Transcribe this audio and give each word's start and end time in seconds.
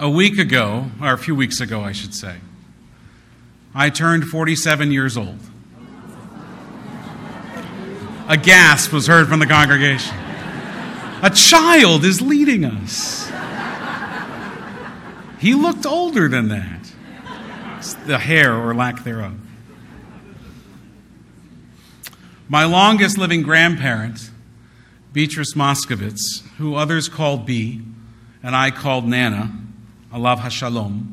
A 0.00 0.08
week 0.08 0.38
ago, 0.38 0.92
or 1.02 1.12
a 1.12 1.18
few 1.18 1.34
weeks 1.34 1.60
ago, 1.60 1.80
I 1.80 1.90
should 1.90 2.14
say, 2.14 2.36
I 3.74 3.90
turned 3.90 4.26
47 4.26 4.92
years 4.92 5.16
old. 5.16 5.40
A 8.28 8.36
gasp 8.36 8.92
was 8.92 9.08
heard 9.08 9.26
from 9.26 9.40
the 9.40 9.46
congregation. 9.46 10.14
A 11.20 11.30
child 11.34 12.04
is 12.04 12.22
leading 12.22 12.64
us. 12.64 13.28
He 15.40 15.54
looked 15.54 15.84
older 15.84 16.28
than 16.28 16.46
that. 16.48 16.92
It's 17.78 17.94
the 17.94 18.18
hair 18.18 18.54
or 18.54 18.76
lack 18.76 19.02
thereof. 19.02 19.34
My 22.48 22.64
longest 22.64 23.18
living 23.18 23.42
grandparent, 23.42 24.30
Beatrice 25.12 25.54
Moskovitz, 25.54 26.46
who 26.58 26.76
others 26.76 27.08
called 27.08 27.46
B, 27.46 27.82
and 28.44 28.54
I 28.54 28.70
called 28.70 29.04
Nana, 29.04 29.52
Alav 30.12 30.38
Hashalom, 30.38 31.06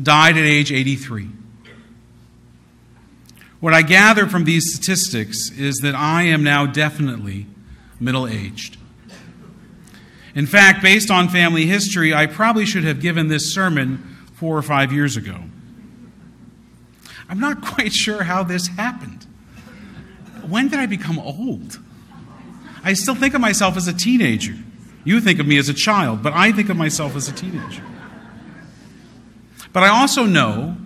died 0.00 0.36
at 0.36 0.44
age 0.44 0.72
83. 0.72 1.28
What 3.60 3.74
I 3.74 3.82
gather 3.82 4.26
from 4.26 4.44
these 4.44 4.74
statistics 4.74 5.50
is 5.50 5.76
that 5.76 5.94
I 5.94 6.24
am 6.24 6.42
now 6.42 6.66
definitely 6.66 7.46
middle 7.98 8.26
aged. 8.26 8.76
In 10.34 10.46
fact, 10.46 10.82
based 10.82 11.10
on 11.10 11.28
family 11.28 11.64
history, 11.66 12.12
I 12.12 12.26
probably 12.26 12.66
should 12.66 12.84
have 12.84 13.00
given 13.00 13.28
this 13.28 13.54
sermon 13.54 14.18
four 14.34 14.58
or 14.58 14.62
five 14.62 14.92
years 14.92 15.16
ago. 15.16 15.38
I'm 17.28 17.40
not 17.40 17.62
quite 17.64 17.92
sure 17.92 18.24
how 18.24 18.42
this 18.42 18.66
happened. 18.66 19.26
When 20.46 20.68
did 20.68 20.78
I 20.78 20.86
become 20.86 21.18
old? 21.18 21.78
I 22.82 22.92
still 22.92 23.14
think 23.14 23.32
of 23.32 23.40
myself 23.40 23.76
as 23.76 23.88
a 23.88 23.94
teenager. 23.94 24.56
You 25.04 25.20
think 25.20 25.38
of 25.38 25.46
me 25.46 25.58
as 25.58 25.68
a 25.68 25.74
child, 25.74 26.22
but 26.22 26.32
I 26.32 26.50
think 26.52 26.70
of 26.70 26.76
myself 26.76 27.14
as 27.14 27.28
a 27.28 27.32
teenager. 27.32 27.84
But 29.72 29.82
I 29.82 29.88
also 29.88 30.24
know 30.24 30.76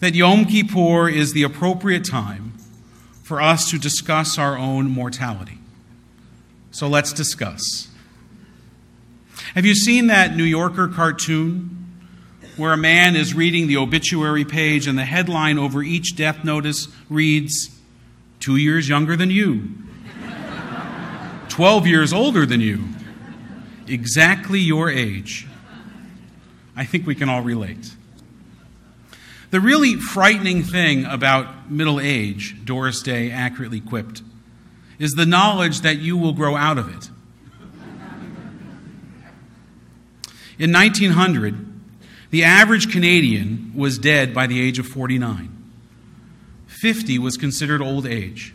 that 0.00 0.14
Yom 0.14 0.46
Kippur 0.46 1.08
is 1.08 1.32
the 1.32 1.44
appropriate 1.44 2.04
time 2.04 2.54
for 3.22 3.40
us 3.40 3.70
to 3.70 3.78
discuss 3.78 4.38
our 4.38 4.58
own 4.58 4.90
mortality. 4.90 5.58
So 6.72 6.88
let's 6.88 7.12
discuss. 7.12 7.88
Have 9.54 9.66
you 9.66 9.74
seen 9.74 10.08
that 10.08 10.34
New 10.34 10.44
Yorker 10.44 10.88
cartoon 10.88 11.86
where 12.56 12.72
a 12.72 12.76
man 12.76 13.16
is 13.16 13.34
reading 13.34 13.66
the 13.66 13.76
obituary 13.76 14.44
page 14.44 14.86
and 14.86 14.98
the 14.98 15.04
headline 15.04 15.58
over 15.58 15.82
each 15.82 16.16
death 16.16 16.44
notice 16.44 16.88
reads, 17.08 17.70
Two 18.40 18.56
years 18.56 18.88
younger 18.88 19.16
than 19.16 19.30
you, 19.30 19.68
12 21.52 21.86
years 21.86 22.14
older 22.14 22.46
than 22.46 22.62
you, 22.62 22.82
exactly 23.86 24.58
your 24.58 24.88
age? 24.88 25.46
I 26.74 26.86
think 26.86 27.06
we 27.06 27.14
can 27.14 27.28
all 27.28 27.42
relate. 27.42 27.94
The 29.50 29.60
really 29.60 29.96
frightening 29.96 30.62
thing 30.62 31.04
about 31.04 31.70
middle 31.70 32.00
age, 32.00 32.64
Doris 32.64 33.02
Day 33.02 33.30
accurately 33.30 33.80
quipped, 33.80 34.22
is 34.98 35.10
the 35.10 35.26
knowledge 35.26 35.82
that 35.82 35.98
you 35.98 36.16
will 36.16 36.32
grow 36.32 36.56
out 36.56 36.78
of 36.78 36.88
it. 36.88 37.10
In 40.58 40.72
1900, 40.72 41.66
the 42.30 42.44
average 42.44 42.90
Canadian 42.90 43.72
was 43.76 43.98
dead 43.98 44.32
by 44.32 44.46
the 44.46 44.58
age 44.58 44.78
of 44.78 44.86
49. 44.86 45.50
50 46.66 47.18
was 47.18 47.36
considered 47.36 47.82
old 47.82 48.06
age. 48.06 48.54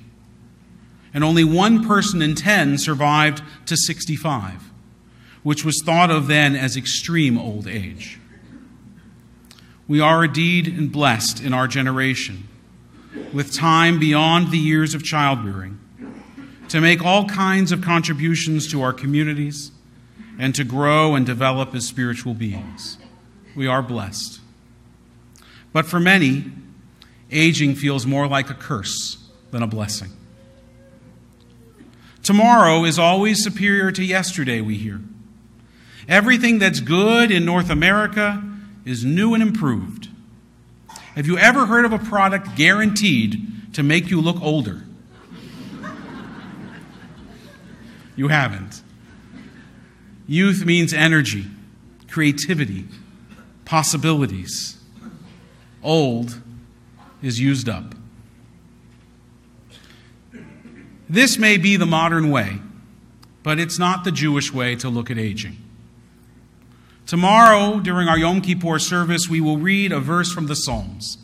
And 1.14 1.24
only 1.24 1.44
one 1.44 1.86
person 1.86 2.22
in 2.22 2.36
10 2.36 2.78
survived 2.78 3.42
to 3.66 3.76
65, 3.76 4.72
which 5.44 5.64
was 5.64 5.82
thought 5.84 6.12
of 6.12 6.28
then 6.28 6.56
as 6.56 6.78
extreme 6.78 7.38
old 7.38 7.68
age. 7.68 8.20
We 9.88 10.02
are 10.02 10.26
indeed 10.26 10.68
and 10.68 10.92
blessed 10.92 11.42
in 11.42 11.54
our 11.54 11.68
generation 11.68 12.48
with 13.34 13.54
time 13.54 14.00
beyond 14.00 14.52
the 14.52 14.58
years 14.58 14.94
of 14.94 15.04
childbearing 15.04 15.80
to 16.70 16.82
make 16.82 17.04
all 17.04 17.26
kinds 17.26 17.72
of 17.72 17.82
contributions 17.82 18.70
to 18.72 18.82
our 18.82 18.92
communities 18.94 19.72
and 20.38 20.54
to 20.56 20.64
grow 20.64 21.16
and 21.16 21.26
develop 21.26 21.74
as 21.74 21.86
spiritual 21.86 22.34
beings. 22.34 22.98
We 23.56 23.66
are 23.66 23.82
blessed. 23.82 24.42
But 25.72 25.86
for 25.86 26.00
many, 26.00 26.52
aging 27.32 27.76
feels 27.76 28.06
more 28.06 28.28
like 28.28 28.50
a 28.50 28.54
curse 28.54 29.18
than 29.52 29.64
a 29.64 29.68
blessing. 29.68 30.12
Tomorrow 32.28 32.84
is 32.84 33.00
always 33.00 33.42
superior 33.42 33.90
to 33.90 34.04
yesterday, 34.04 34.60
we 34.60 34.76
hear. 34.76 35.00
Everything 36.10 36.60
that's 36.60 36.82
good 36.82 37.32
in 37.32 37.46
North 37.46 37.70
America 37.70 38.44
is 38.84 39.06
new 39.06 39.34
and 39.34 39.42
improved. 39.42 40.10
Have 41.16 41.26
you 41.26 41.38
ever 41.38 41.68
heard 41.68 41.86
of 41.86 41.94
a 41.94 42.00
product 42.00 42.58
guaranteed 42.58 43.74
to 43.76 43.82
make 43.82 44.10
you 44.10 44.20
look 44.20 44.42
older? 44.42 44.84
you 48.18 48.28
haven't. 48.28 48.82
Youth 50.28 50.66
means 50.66 50.94
energy, 50.94 51.46
creativity, 52.12 52.90
possibilities. 53.64 54.78
Old 55.82 56.42
is 57.22 57.40
used 57.40 57.70
up. 57.70 57.96
This 61.10 61.38
may 61.38 61.58
be 61.58 61.78
the 61.78 61.86
modern 61.86 62.30
way, 62.30 62.60
but 63.44 63.60
it's 63.60 63.80
not 63.80 64.04
the 64.04 64.12
Jewish 64.12 64.54
way 64.54 64.76
to 64.76 64.90
look 64.90 65.10
at 65.10 65.18
aging. 65.18 65.58
Tomorrow, 67.06 67.80
during 67.80 68.10
our 68.10 68.18
Yom 68.18 68.42
Kippur 68.42 68.80
service, 68.80 69.30
we 69.30 69.40
will 69.40 69.58
read 69.58 69.94
a 69.94 70.02
verse 70.02 70.32
from 70.32 70.48
the 70.48 70.56
Psalms 70.56 71.18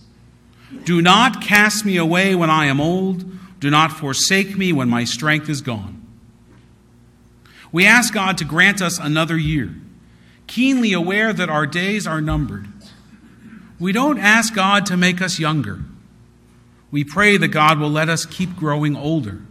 Do 0.85 1.01
not 1.01 1.41
cast 1.41 1.83
me 1.85 1.97
away 1.97 2.33
when 2.33 2.49
I 2.49 2.65
am 2.67 2.79
old, 2.79 3.25
do 3.59 3.69
not 3.69 3.91
forsake 3.91 4.57
me 4.57 4.71
when 4.71 4.87
my 4.87 5.03
strength 5.03 5.49
is 5.49 5.61
gone. 5.61 5.99
We 7.73 7.85
ask 7.85 8.13
God 8.13 8.37
to 8.37 8.45
grant 8.45 8.81
us 8.81 8.99
another 8.99 9.37
year, 9.37 9.75
keenly 10.47 10.93
aware 10.93 11.33
that 11.33 11.49
our 11.49 11.67
days 11.67 12.07
are 12.07 12.21
numbered. 12.21 12.67
We 13.79 13.91
don't 13.91 14.19
ask 14.19 14.53
God 14.53 14.85
to 14.85 14.95
make 14.95 15.21
us 15.21 15.39
younger. 15.39 15.83
We 16.91 17.03
pray 17.03 17.35
that 17.35 17.49
God 17.49 17.79
will 17.79 17.89
let 17.89 18.07
us 18.07 18.25
keep 18.25 18.55
growing 18.55 18.95
older 18.95 19.41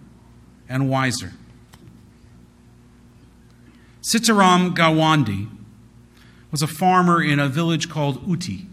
and 0.68 0.88
wiser. 0.88 1.32
Sitaram 4.02 4.74
Gawande 4.74 5.48
was 6.50 6.62
a 6.62 6.66
farmer 6.66 7.22
in 7.22 7.38
a 7.38 7.48
village 7.48 7.88
called 7.88 8.26
Uti, 8.26 8.66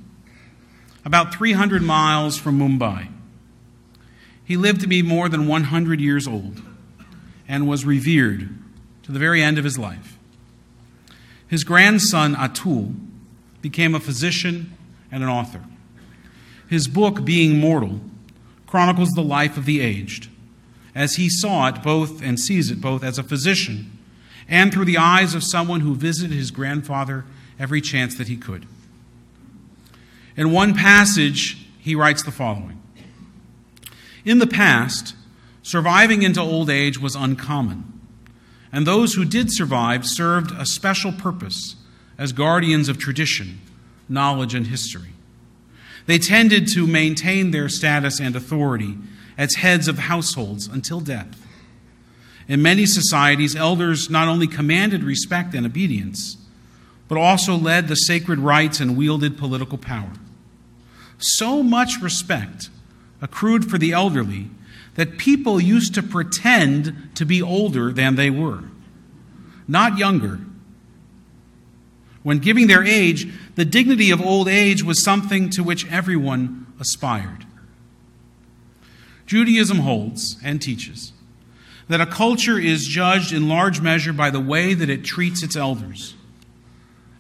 about 1.05 1.33
300 1.33 1.81
miles 1.81 2.37
from 2.37 2.59
Mumbai. 2.59 3.09
He 4.43 4.57
lived 4.57 4.81
to 4.81 4.87
be 4.87 5.01
more 5.01 5.29
than 5.29 5.47
100 5.47 6.01
years 6.01 6.27
old 6.27 6.61
and 7.47 7.67
was 7.67 7.85
revered 7.85 8.49
to 9.03 9.11
the 9.11 9.19
very 9.19 9.41
end 9.41 9.57
of 9.57 9.63
his 9.63 9.77
life. 9.77 10.17
His 11.47 11.63
grandson, 11.63 12.35
Atul, 12.35 12.95
became 13.61 13.95
a 13.95 13.99
physician 13.99 14.75
and 15.11 15.23
an 15.23 15.29
author. 15.29 15.63
His 16.69 16.87
book, 16.87 17.25
Being 17.25 17.59
Mortal, 17.59 18.01
chronicles 18.67 19.09
the 19.09 19.23
life 19.23 19.57
of 19.57 19.65
the 19.65 19.81
aged, 19.81 20.29
as 20.95 21.15
he 21.15 21.29
saw 21.29 21.67
it 21.67 21.81
both 21.83 22.21
and 22.21 22.39
sees 22.39 22.71
it 22.71 22.81
both 22.81 23.03
as 23.03 23.17
a 23.17 23.23
physician 23.23 23.97
and 24.47 24.73
through 24.73 24.85
the 24.85 24.97
eyes 24.97 25.35
of 25.35 25.43
someone 25.43 25.81
who 25.81 25.95
visited 25.95 26.35
his 26.35 26.51
grandfather 26.51 27.25
every 27.59 27.81
chance 27.81 28.15
that 28.17 28.27
he 28.27 28.35
could. 28.35 28.65
In 30.35 30.51
one 30.51 30.73
passage, 30.73 31.67
he 31.79 31.95
writes 31.95 32.23
the 32.23 32.31
following 32.31 32.81
In 34.25 34.39
the 34.39 34.47
past, 34.47 35.15
surviving 35.61 36.23
into 36.23 36.41
old 36.41 36.69
age 36.69 36.99
was 36.99 37.15
uncommon, 37.15 38.01
and 38.71 38.87
those 38.87 39.13
who 39.13 39.25
did 39.25 39.51
survive 39.51 40.05
served 40.05 40.51
a 40.51 40.65
special 40.65 41.11
purpose 41.11 41.75
as 42.17 42.33
guardians 42.33 42.89
of 42.89 42.97
tradition, 42.97 43.59
knowledge, 44.07 44.55
and 44.55 44.67
history. 44.67 45.13
They 46.05 46.17
tended 46.17 46.67
to 46.73 46.87
maintain 46.87 47.51
their 47.51 47.69
status 47.69 48.19
and 48.19 48.35
authority 48.35 48.97
as 49.39 49.55
heads 49.55 49.87
of 49.87 49.97
households 49.97 50.67
until 50.67 50.99
death. 50.99 51.47
In 52.49 52.61
many 52.61 52.85
societies, 52.85 53.55
elders 53.55 54.09
not 54.09 54.27
only 54.27 54.47
commanded 54.47 55.01
respect 55.01 55.55
and 55.55 55.65
obedience, 55.65 56.35
but 57.07 57.17
also 57.17 57.55
led 57.55 57.87
the 57.87 57.95
sacred 57.95 58.39
rites 58.39 58.81
and 58.81 58.97
wielded 58.97 59.37
political 59.37 59.77
power. 59.77 60.11
So 61.17 61.63
much 61.63 62.01
respect 62.01 62.69
accrued 63.21 63.69
for 63.69 63.77
the 63.77 63.93
elderly 63.93 64.49
that 64.95 65.17
people 65.17 65.61
used 65.61 65.93
to 65.93 66.03
pretend 66.03 67.09
to 67.15 67.25
be 67.25 67.41
older 67.41 67.93
than 67.93 68.15
they 68.15 68.29
were, 68.29 68.63
not 69.69 69.97
younger. 69.97 70.41
When 72.23 72.39
giving 72.39 72.67
their 72.67 72.83
age, 72.83 73.31
the 73.55 73.63
dignity 73.63 74.11
of 74.11 74.21
old 74.21 74.49
age 74.49 74.83
was 74.83 75.01
something 75.01 75.49
to 75.51 75.63
which 75.63 75.89
everyone 75.89 76.67
aspired. 76.77 77.45
Judaism 79.29 79.81
holds 79.81 80.37
and 80.43 80.59
teaches 80.59 81.13
that 81.87 82.01
a 82.01 82.07
culture 82.07 82.57
is 82.57 82.87
judged 82.87 83.31
in 83.31 83.47
large 83.47 83.79
measure 83.79 84.11
by 84.11 84.31
the 84.31 84.39
way 84.39 84.73
that 84.73 84.89
it 84.89 85.03
treats 85.03 85.43
its 85.43 85.55
elders. 85.55 86.15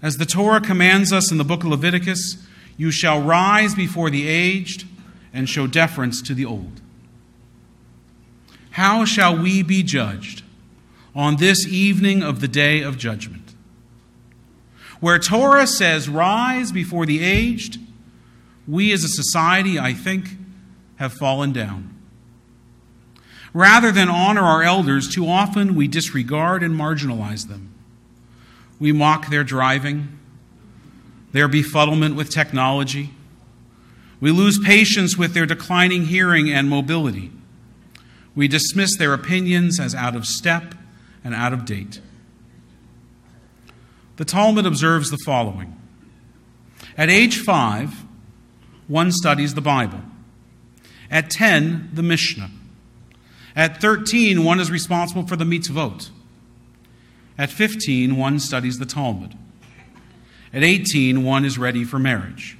As 0.01 0.17
the 0.17 0.25
Torah 0.25 0.59
commands 0.59 1.13
us 1.13 1.31
in 1.31 1.37
the 1.37 1.43
book 1.43 1.63
of 1.63 1.69
Leviticus, 1.69 2.43
you 2.77 2.89
shall 2.89 3.21
rise 3.21 3.75
before 3.75 4.09
the 4.09 4.27
aged 4.27 4.87
and 5.31 5.47
show 5.47 5.67
deference 5.67 6.19
to 6.23 6.33
the 6.33 6.45
old. 6.45 6.81
How 8.71 9.05
shall 9.05 9.37
we 9.37 9.61
be 9.61 9.83
judged 9.83 10.41
on 11.13 11.35
this 11.35 11.67
evening 11.67 12.23
of 12.23 12.41
the 12.41 12.47
day 12.47 12.81
of 12.81 12.97
judgment? 12.97 13.53
Where 14.99 15.19
Torah 15.19 15.67
says, 15.67 16.09
Rise 16.09 16.71
before 16.71 17.05
the 17.05 17.23
aged, 17.23 17.79
we 18.67 18.91
as 18.93 19.03
a 19.03 19.09
society, 19.09 19.77
I 19.77 19.93
think, 19.93 20.37
have 20.95 21.13
fallen 21.13 21.53
down. 21.53 21.98
Rather 23.53 23.91
than 23.91 24.09
honor 24.09 24.43
our 24.43 24.61
elders, 24.63 25.07
too 25.07 25.27
often 25.27 25.75
we 25.75 25.87
disregard 25.87 26.61
and 26.61 26.75
marginalize 26.75 27.47
them. 27.47 27.73
We 28.79 28.91
mock 28.91 29.29
their 29.29 29.43
driving, 29.43 30.19
their 31.31 31.49
befuddlement 31.49 32.15
with 32.15 32.29
technology. 32.29 33.11
We 34.21 34.31
lose 34.31 34.59
patience 34.59 35.17
with 35.17 35.33
their 35.33 35.45
declining 35.45 36.05
hearing 36.05 36.49
and 36.49 36.69
mobility. 36.69 37.31
We 38.35 38.47
dismiss 38.47 38.97
their 38.97 39.13
opinions 39.13 39.79
as 39.79 39.95
out 39.95 40.15
of 40.15 40.25
step 40.25 40.75
and 41.23 41.33
out 41.33 41.53
of 41.53 41.65
date. 41.65 42.01
The 44.17 44.25
Talmud 44.25 44.65
observes 44.65 45.09
the 45.09 45.17
following 45.25 45.75
At 46.97 47.09
age 47.09 47.39
five, 47.39 48.05
one 48.87 49.11
studies 49.11 49.53
the 49.53 49.61
Bible. 49.61 50.01
At 51.09 51.29
10, 51.29 51.91
the 51.93 52.03
Mishnah. 52.03 52.51
At 53.55 53.81
13, 53.81 54.43
one 54.43 54.59
is 54.59 54.69
responsible 54.69 55.25
for 55.25 55.35
the 55.35 55.45
mitzvot. 55.45 56.09
At 57.37 57.49
15, 57.49 58.17
one 58.17 58.39
studies 58.39 58.79
the 58.79 58.85
Talmud. 58.85 59.35
At 60.53 60.63
18, 60.63 61.23
one 61.23 61.45
is 61.45 61.57
ready 61.57 61.83
for 61.83 61.99
marriage. 61.99 62.57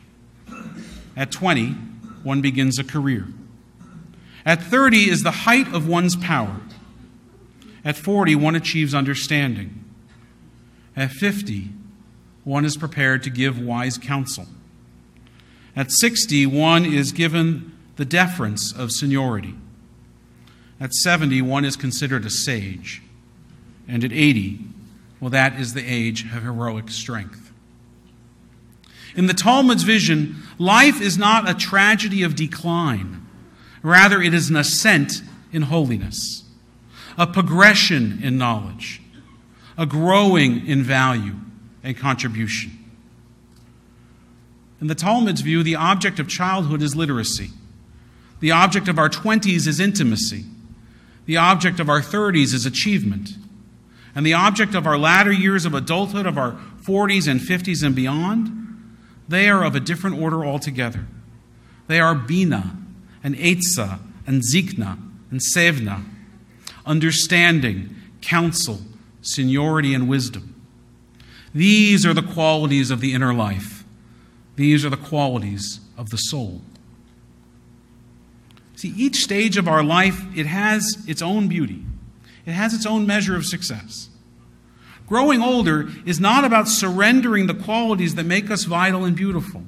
At 1.15 1.31
20, 1.31 1.71
one 2.24 2.41
begins 2.41 2.80
a 2.80 2.83
career. 2.83 3.27
At 4.45 4.62
30 4.62 5.09
is 5.09 5.24
the 5.24 5.31
height 5.31 5.74
of 5.74 5.88
one's 5.88 6.15
power. 6.15 6.62
At 7.83 7.97
40, 7.97 8.36
one 8.36 8.56
achieves 8.56 8.94
understanding. 8.94 9.83
At 10.95 11.12
50, 11.12 11.69
one 12.44 12.65
is 12.65 12.77
prepared 12.77 13.24
to 13.24 13.30
give 13.30 13.59
wise 13.59 13.97
counsel. 13.97 14.47
At 15.75 15.91
60, 15.91 16.45
one 16.45 16.86
is 16.86 17.12
given 17.12 17.77
the 17.95 18.06
deference 18.06 18.74
of 18.74 18.91
seniority. 18.91 19.56
At 20.79 20.93
70, 20.93 21.41
one 21.41 21.65
is 21.65 21.75
considered 21.75 22.25
a 22.25 22.29
sage. 22.29 23.01
And 23.87 24.03
at 24.03 24.13
80, 24.13 24.59
well, 25.19 25.29
that 25.31 25.59
is 25.59 25.73
the 25.73 25.85
age 25.85 26.23
of 26.23 26.43
heroic 26.43 26.89
strength. 26.89 27.51
In 29.15 29.25
the 29.25 29.33
Talmud's 29.33 29.83
vision, 29.83 30.37
life 30.57 31.01
is 31.01 31.17
not 31.17 31.49
a 31.49 31.53
tragedy 31.53 32.23
of 32.23 32.35
decline. 32.35 33.25
Rather, 33.81 34.21
it 34.21 34.33
is 34.33 34.49
an 34.49 34.55
ascent 34.55 35.21
in 35.51 35.63
holiness, 35.63 36.43
a 37.17 37.25
progression 37.25 38.19
in 38.21 38.37
knowledge, 38.37 39.01
a 39.77 39.85
growing 39.85 40.65
in 40.67 40.83
value 40.83 41.35
and 41.83 41.97
contribution. 41.97 42.71
In 44.79 44.87
the 44.87 44.95
Talmud's 44.95 45.41
view, 45.41 45.63
the 45.63 45.75
object 45.75 46.19
of 46.19 46.27
childhood 46.27 46.81
is 46.81 46.95
literacy. 46.95 47.49
The 48.39 48.51
object 48.51 48.87
of 48.87 48.97
our 48.97 49.09
20s 49.09 49.67
is 49.67 49.79
intimacy. 49.79 50.45
The 51.29 51.37
object 51.37 51.79
of 51.79 51.89
our 51.89 52.01
30s 52.01 52.55
is 52.55 52.65
achievement. 52.65 53.29
And 54.15 54.25
the 54.25 54.33
object 54.33 54.73
of 54.73 54.87
our 54.87 54.97
latter 54.97 55.31
years 55.31 55.63
of 55.63 55.75
adulthood, 55.75 56.25
of 56.25 56.39
our 56.39 56.53
40s 56.81 57.27
and 57.27 57.39
50s 57.39 57.83
and 57.85 57.93
beyond, 57.93 58.97
they 59.27 59.47
are 59.47 59.63
of 59.63 59.75
a 59.75 59.79
different 59.79 60.19
order 60.19 60.43
altogether. 60.43 61.05
They 61.85 61.99
are 61.99 62.15
Bina 62.15 62.75
and 63.23 63.35
Eitzah 63.35 63.99
and 64.25 64.41
Zikna 64.41 64.97
and 65.29 65.39
Sevna, 65.55 66.03
understanding, 66.83 67.95
counsel, 68.21 68.79
seniority, 69.21 69.93
and 69.93 70.09
wisdom. 70.09 70.59
These 71.53 72.07
are 72.07 72.13
the 72.15 72.23
qualities 72.23 72.89
of 72.89 73.01
the 73.01 73.13
inner 73.13 73.35
life. 73.35 73.83
These 74.55 74.83
are 74.83 74.89
the 74.89 74.97
qualities 74.97 75.79
of 75.95 76.09
the 76.09 76.17
soul. 76.17 76.63
See, 78.79 78.93
each 78.95 79.17
stage 79.17 79.57
of 79.57 79.67
our 79.67 79.83
life, 79.83 80.23
it 80.37 80.45
has 80.45 81.03
its 81.05 81.21
own 81.21 81.49
beauty. 81.49 81.83
It 82.45 82.53
has 82.53 82.73
its 82.73 82.85
own 82.85 83.05
measure 83.05 83.35
of 83.35 83.45
success. 83.45 84.07
Growing 85.05 85.41
older 85.41 85.89
is 86.05 86.21
not 86.21 86.45
about 86.45 86.69
surrendering 86.69 87.47
the 87.47 87.53
qualities 87.53 88.15
that 88.15 88.25
make 88.25 88.49
us 88.49 88.63
vital 88.63 89.03
and 89.03 89.17
beautiful. 89.17 89.63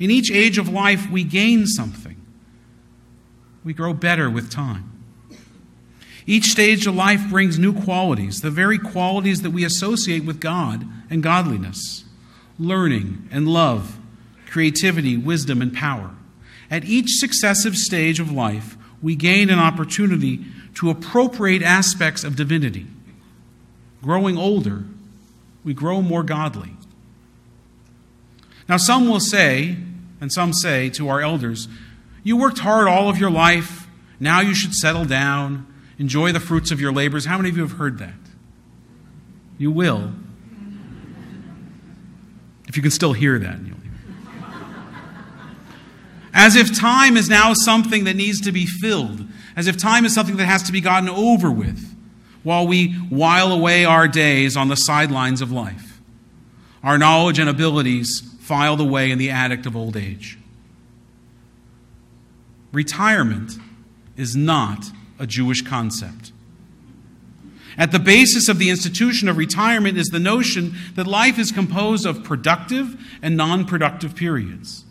In 0.00 0.10
each 0.10 0.32
age 0.32 0.58
of 0.58 0.68
life, 0.68 1.08
we 1.08 1.22
gain 1.22 1.64
something. 1.64 2.20
We 3.62 3.72
grow 3.72 3.94
better 3.94 4.28
with 4.28 4.50
time. 4.50 4.90
Each 6.26 6.46
stage 6.46 6.88
of 6.88 6.96
life 6.96 7.30
brings 7.30 7.56
new 7.56 7.72
qualities, 7.72 8.40
the 8.40 8.50
very 8.50 8.80
qualities 8.80 9.42
that 9.42 9.50
we 9.50 9.64
associate 9.64 10.24
with 10.24 10.40
God 10.40 10.84
and 11.08 11.22
godliness 11.22 12.04
learning 12.58 13.28
and 13.30 13.46
love, 13.46 13.96
creativity, 14.48 15.16
wisdom, 15.16 15.62
and 15.62 15.72
power. 15.72 16.16
At 16.70 16.84
each 16.84 17.18
successive 17.18 17.76
stage 17.76 18.18
of 18.20 18.30
life, 18.30 18.76
we 19.02 19.14
gain 19.14 19.50
an 19.50 19.58
opportunity 19.58 20.44
to 20.74 20.90
appropriate 20.90 21.62
aspects 21.62 22.24
of 22.24 22.36
divinity. 22.36 22.86
Growing 24.02 24.36
older, 24.36 24.84
we 25.64 25.74
grow 25.74 26.02
more 26.02 26.22
godly. 26.22 26.70
Now, 28.68 28.76
some 28.76 29.08
will 29.08 29.20
say, 29.20 29.76
and 30.20 30.32
some 30.32 30.52
say 30.52 30.90
to 30.90 31.08
our 31.08 31.20
elders, 31.20 31.68
You 32.24 32.36
worked 32.36 32.58
hard 32.58 32.88
all 32.88 33.08
of 33.08 33.18
your 33.18 33.30
life. 33.30 33.86
Now 34.18 34.40
you 34.40 34.54
should 34.54 34.74
settle 34.74 35.04
down, 35.04 35.66
enjoy 35.98 36.32
the 36.32 36.40
fruits 36.40 36.70
of 36.70 36.80
your 36.80 36.92
labors. 36.92 37.26
How 37.26 37.36
many 37.36 37.50
of 37.50 37.56
you 37.56 37.62
have 37.62 37.78
heard 37.78 37.98
that? 37.98 38.14
You 39.58 39.70
will. 39.70 40.12
If 42.66 42.76
you 42.76 42.82
can 42.82 42.90
still 42.90 43.12
hear 43.12 43.38
that 43.38 43.60
as 46.36 46.54
if 46.54 46.78
time 46.78 47.16
is 47.16 47.30
now 47.30 47.54
something 47.54 48.04
that 48.04 48.14
needs 48.14 48.42
to 48.42 48.52
be 48.52 48.66
filled, 48.66 49.26
as 49.56 49.66
if 49.66 49.78
time 49.78 50.04
is 50.04 50.14
something 50.14 50.36
that 50.36 50.44
has 50.44 50.62
to 50.64 50.70
be 50.70 50.82
gotten 50.82 51.08
over 51.08 51.50
with 51.50 51.96
while 52.42 52.66
we 52.66 52.92
while 53.08 53.50
away 53.50 53.86
our 53.86 54.06
days 54.06 54.54
on 54.54 54.68
the 54.68 54.76
sidelines 54.76 55.40
of 55.40 55.50
life. 55.50 55.98
Our 56.84 56.98
knowledge 56.98 57.38
and 57.38 57.48
abilities 57.48 58.20
filed 58.40 58.82
away 58.82 59.10
in 59.10 59.16
the 59.16 59.30
attic 59.30 59.64
of 59.64 59.74
old 59.74 59.96
age. 59.96 60.38
Retirement 62.70 63.52
is 64.18 64.36
not 64.36 64.84
a 65.18 65.26
Jewish 65.26 65.62
concept. 65.62 66.32
At 67.78 67.92
the 67.92 67.98
basis 67.98 68.50
of 68.50 68.58
the 68.58 68.68
institution 68.68 69.30
of 69.30 69.38
retirement 69.38 69.96
is 69.96 70.08
the 70.08 70.20
notion 70.20 70.74
that 70.96 71.06
life 71.06 71.38
is 71.38 71.50
composed 71.50 72.04
of 72.04 72.22
productive 72.22 72.94
and 73.22 73.38
non 73.38 73.64
productive 73.64 74.14
periods. 74.14 74.84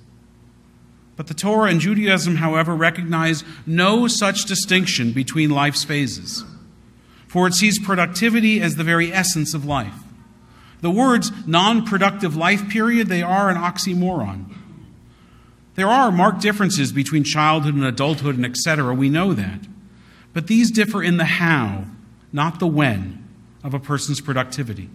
But 1.15 1.27
the 1.27 1.34
Torah 1.34 1.69
and 1.69 1.79
Judaism, 1.79 2.36
however, 2.38 2.75
recognize 2.75 3.43
no 3.65 4.07
such 4.07 4.45
distinction 4.45 5.13
between 5.13 5.50
life's 5.50 5.84
phases, 5.84 6.43
for 7.27 7.48
it 7.48 7.53
sees 7.53 7.79
productivity 7.79 8.62
as 8.62 8.75
the 8.75 8.84
very 8.84 9.13
essence 9.13 9.53
of 9.53 9.65
life. 9.65 9.95
The 10.81 10.91
words 10.91 11.31
non 11.48 11.86
productive 11.86 12.36
life 12.36 12.69
period, 12.69 13.07
they 13.07 13.22
are 13.22 13.50
an 13.50 13.57
oxymoron. 13.57 14.53
There 15.75 15.88
are 15.88 16.12
marked 16.12 16.41
differences 16.41 16.91
between 16.91 17.24
childhood 17.24 17.75
and 17.75 17.84
adulthood 17.84 18.36
and 18.36 18.45
etc. 18.45 18.93
We 18.93 19.10
know 19.10 19.34
that. 19.34 19.62
But 20.34 20.48
these 20.48 20.72
differ 20.72 21.01
in 21.01 21.17
the 21.17 21.25
how, 21.25 21.86
not 22.31 22.60
the 22.60 22.67
when, 22.67 23.25
of 23.63 23.74
a 23.74 23.79
person's 23.79 24.22
productivity. 24.22 24.89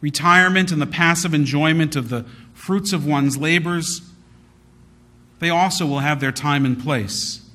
Retirement 0.00 0.70
and 0.70 0.80
the 0.80 0.86
passive 0.86 1.34
enjoyment 1.34 1.94
of 1.96 2.08
the 2.08 2.24
fruits 2.52 2.92
of 2.92 3.06
one's 3.06 3.36
labors 3.36 4.00
they 5.38 5.50
also 5.50 5.86
will 5.86 6.00
have 6.00 6.20
their 6.20 6.32
time 6.32 6.64
and 6.64 6.80
place. 6.80 7.48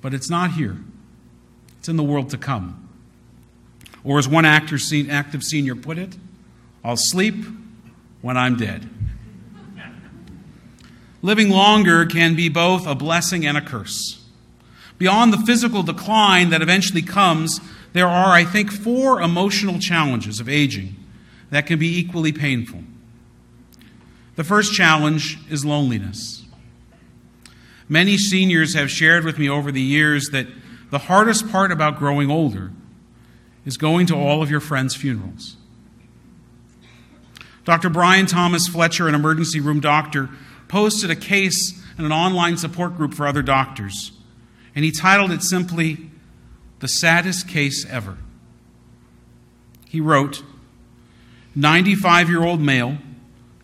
But 0.00 0.14
it's 0.14 0.30
not 0.30 0.52
here, 0.52 0.78
it's 1.78 1.88
in 1.88 1.96
the 1.96 2.02
world 2.02 2.30
to 2.30 2.38
come. 2.38 2.88
Or 4.02 4.18
as 4.18 4.26
one 4.28 4.44
actor, 4.44 4.78
active 5.10 5.42
senior 5.42 5.74
put 5.74 5.98
it, 5.98 6.16
I'll 6.82 6.96
sleep 6.96 7.34
when 8.22 8.36
I'm 8.36 8.56
dead. 8.56 8.88
Living 11.22 11.50
longer 11.50 12.06
can 12.06 12.34
be 12.34 12.48
both 12.48 12.86
a 12.86 12.94
blessing 12.94 13.44
and 13.46 13.56
a 13.58 13.60
curse. 13.60 14.24
Beyond 14.96 15.32
the 15.32 15.38
physical 15.38 15.82
decline 15.82 16.50
that 16.50 16.62
eventually 16.62 17.02
comes, 17.02 17.60
there 17.92 18.08
are, 18.08 18.32
I 18.32 18.44
think, 18.44 18.70
four 18.70 19.20
emotional 19.20 19.78
challenges 19.78 20.40
of 20.40 20.48
aging 20.48 20.96
that 21.50 21.66
can 21.66 21.78
be 21.78 21.98
equally 21.98 22.32
painful. 22.32 22.84
The 24.36 24.44
first 24.44 24.72
challenge 24.72 25.38
is 25.50 25.64
loneliness. 25.64 26.39
Many 27.90 28.16
seniors 28.16 28.74
have 28.74 28.88
shared 28.88 29.24
with 29.24 29.36
me 29.36 29.48
over 29.48 29.72
the 29.72 29.82
years 29.82 30.28
that 30.30 30.46
the 30.90 30.98
hardest 30.98 31.50
part 31.50 31.72
about 31.72 31.98
growing 31.98 32.30
older 32.30 32.70
is 33.66 33.76
going 33.76 34.06
to 34.06 34.14
all 34.14 34.44
of 34.44 34.50
your 34.50 34.60
friends' 34.60 34.94
funerals. 34.94 35.56
Dr. 37.64 37.90
Brian 37.90 38.26
Thomas 38.26 38.68
Fletcher, 38.68 39.08
an 39.08 39.16
emergency 39.16 39.58
room 39.58 39.80
doctor, 39.80 40.30
posted 40.68 41.10
a 41.10 41.16
case 41.16 41.82
in 41.98 42.04
an 42.04 42.12
online 42.12 42.56
support 42.56 42.96
group 42.96 43.12
for 43.12 43.26
other 43.26 43.42
doctors, 43.42 44.12
and 44.76 44.84
he 44.84 44.92
titled 44.92 45.32
it 45.32 45.42
simply, 45.42 46.10
The 46.78 46.86
Saddest 46.86 47.48
Case 47.48 47.84
Ever. 47.90 48.18
He 49.88 50.00
wrote, 50.00 50.44
95 51.56 52.30
year 52.30 52.44
old 52.44 52.60
male 52.60 52.98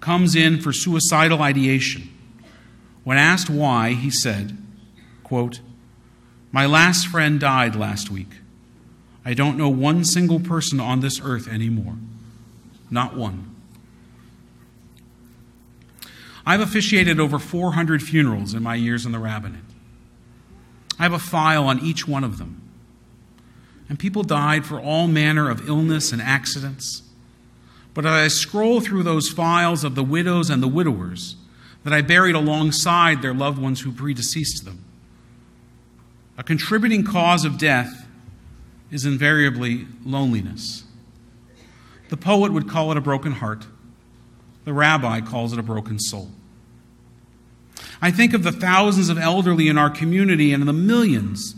comes 0.00 0.35
in 0.35 0.61
for 0.61 0.73
suicidal 0.73 1.42
ideation. 1.42 2.11
When 3.07 3.19
asked 3.19 3.49
why, 3.49 3.93
he 3.93 4.11
said, 4.11 4.59
quote, 5.23 5.61
My 6.51 6.67
last 6.67 7.07
friend 7.07 7.39
died 7.39 7.77
last 7.77 8.11
week. 8.11 8.31
I 9.25 9.33
don't 9.33 9.57
know 9.57 9.69
one 9.69 10.05
single 10.05 10.41
person 10.41 10.81
on 10.81 10.99
this 10.99 11.21
earth 11.23 11.47
anymore. 11.47 11.95
Not 12.91 13.17
one. 13.17 13.55
I've 16.45 16.59
officiated 16.61 17.21
over 17.21 17.39
400 17.39 18.03
funerals 18.03 18.55
in 18.55 18.65
my 18.65 18.75
years 18.75 19.07
in 19.07 19.13
the 19.13 19.21
rabbinate. 19.21 19.61
I 20.99 21.05
have 21.05 21.13
a 21.13 21.21
file 21.21 21.69
on 21.69 21.79
each 21.79 22.09
one 22.09 22.25
of 22.25 22.39
them. 22.39 22.61
And 23.89 24.01
people 24.01 24.25
died 24.25 24.67
for 24.67 24.81
all 24.81 25.07
manner 25.07 25.49
of 25.49 25.69
illness 25.69 26.11
and 26.11 26.21
accidents. 26.21 27.03
But 27.95 28.05
as 28.05 28.13
I 28.13 28.27
scroll 28.27 28.81
through 28.81 29.05
those 29.05 29.29
files 29.29 29.85
of 29.85 29.95
the 29.95 30.03
widows 30.03 30.51
and 30.51 30.61
the 30.61 30.67
widowers 30.67 31.37
that 31.87 31.95
I 31.95 32.02
buried 32.02 32.35
alongside 32.35 33.23
their 33.23 33.33
loved 33.33 33.59
ones 33.59 33.83
who 33.83 33.93
predeceased 33.93 34.64
them, 34.64 34.85
a 36.37 36.43
contributing 36.43 37.05
cause 37.05 37.45
of 37.45 37.59
death 37.59 38.09
is 38.90 39.07
invariably 39.07 39.87
loneliness. 40.05 40.83
The 42.09 42.16
poet 42.16 42.52
would 42.52 42.69
call 42.69 42.90
it 42.90 42.97
a 42.97 43.00
broken 43.00 43.31
heart. 43.31 43.69
The 44.64 44.73
rabbi 44.73 45.21
calls 45.21 45.52
it 45.52 45.61
a 45.61 45.62
broken 45.62 46.00
soul. 46.00 46.33
I 48.02 48.11
think 48.11 48.35
of 48.35 48.43
the 48.43 48.50
thousands 48.50 49.09
of 49.09 49.16
elderly 49.16 49.69
in 49.69 49.78
our 49.78 49.88
community 49.88 50.52
and 50.52 50.66
the 50.66 50.73
millions 50.73 51.55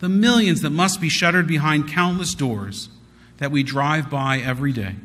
the 0.00 0.08
millions 0.08 0.62
that 0.62 0.70
must 0.70 1.00
be 1.00 1.08
shuttered 1.08 1.46
behind 1.46 1.88
countless 1.88 2.34
doors 2.34 2.88
that 3.36 3.52
we 3.52 3.62
drive 3.62 4.10
by 4.10 4.38
every 4.38 4.72
day. 4.72 4.96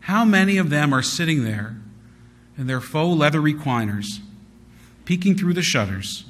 How 0.00 0.22
many 0.26 0.58
of 0.58 0.68
them 0.68 0.92
are 0.92 1.02
sitting 1.02 1.44
there 1.44 1.76
in 2.56 2.66
their 2.66 2.80
faux 2.80 3.18
leather 3.18 3.40
recliners, 3.40 4.20
peeking 5.04 5.36
through 5.36 5.54
the 5.54 5.62
shutters, 5.62 6.24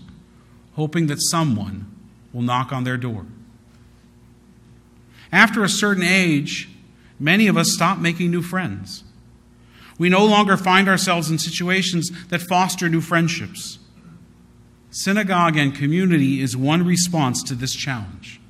hoping 0.74 1.06
that 1.06 1.18
someone 1.20 1.90
will 2.32 2.42
knock 2.42 2.72
on 2.72 2.84
their 2.84 2.96
door? 2.96 3.26
After 5.32 5.64
a 5.64 5.68
certain 5.68 6.04
age, 6.04 6.68
many 7.18 7.46
of 7.46 7.56
us 7.56 7.72
stop 7.72 7.98
making 7.98 8.30
new 8.30 8.42
friends. 8.42 9.04
We 9.98 10.08
no 10.08 10.24
longer 10.24 10.56
find 10.56 10.88
ourselves 10.88 11.30
in 11.30 11.38
situations 11.38 12.10
that 12.28 12.42
foster 12.42 12.88
new 12.88 13.00
friendships. 13.00 13.78
Synagogue 14.90 15.56
and 15.56 15.74
community 15.74 16.40
is 16.40 16.56
one 16.56 16.84
response 16.84 17.42
to 17.44 17.54
this 17.54 17.74
challenge. 17.74 18.40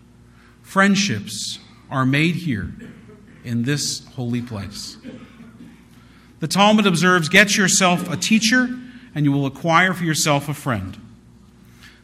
Friendships 0.62 1.58
are 1.90 2.04
made 2.04 2.34
here 2.34 2.74
in 3.44 3.62
this 3.62 4.06
holy 4.08 4.42
place. 4.42 4.96
The 6.44 6.48
Talmud 6.48 6.84
observes 6.84 7.30
Get 7.30 7.56
yourself 7.56 8.12
a 8.12 8.18
teacher, 8.18 8.68
and 9.14 9.24
you 9.24 9.32
will 9.32 9.46
acquire 9.46 9.94
for 9.94 10.04
yourself 10.04 10.46
a 10.46 10.52
friend. 10.52 10.94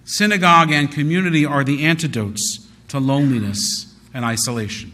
Synagogue 0.06 0.72
and 0.72 0.90
community 0.90 1.44
are 1.44 1.62
the 1.62 1.84
antidotes 1.84 2.66
to 2.88 2.98
loneliness 2.98 3.94
and 4.14 4.24
isolation. 4.24 4.92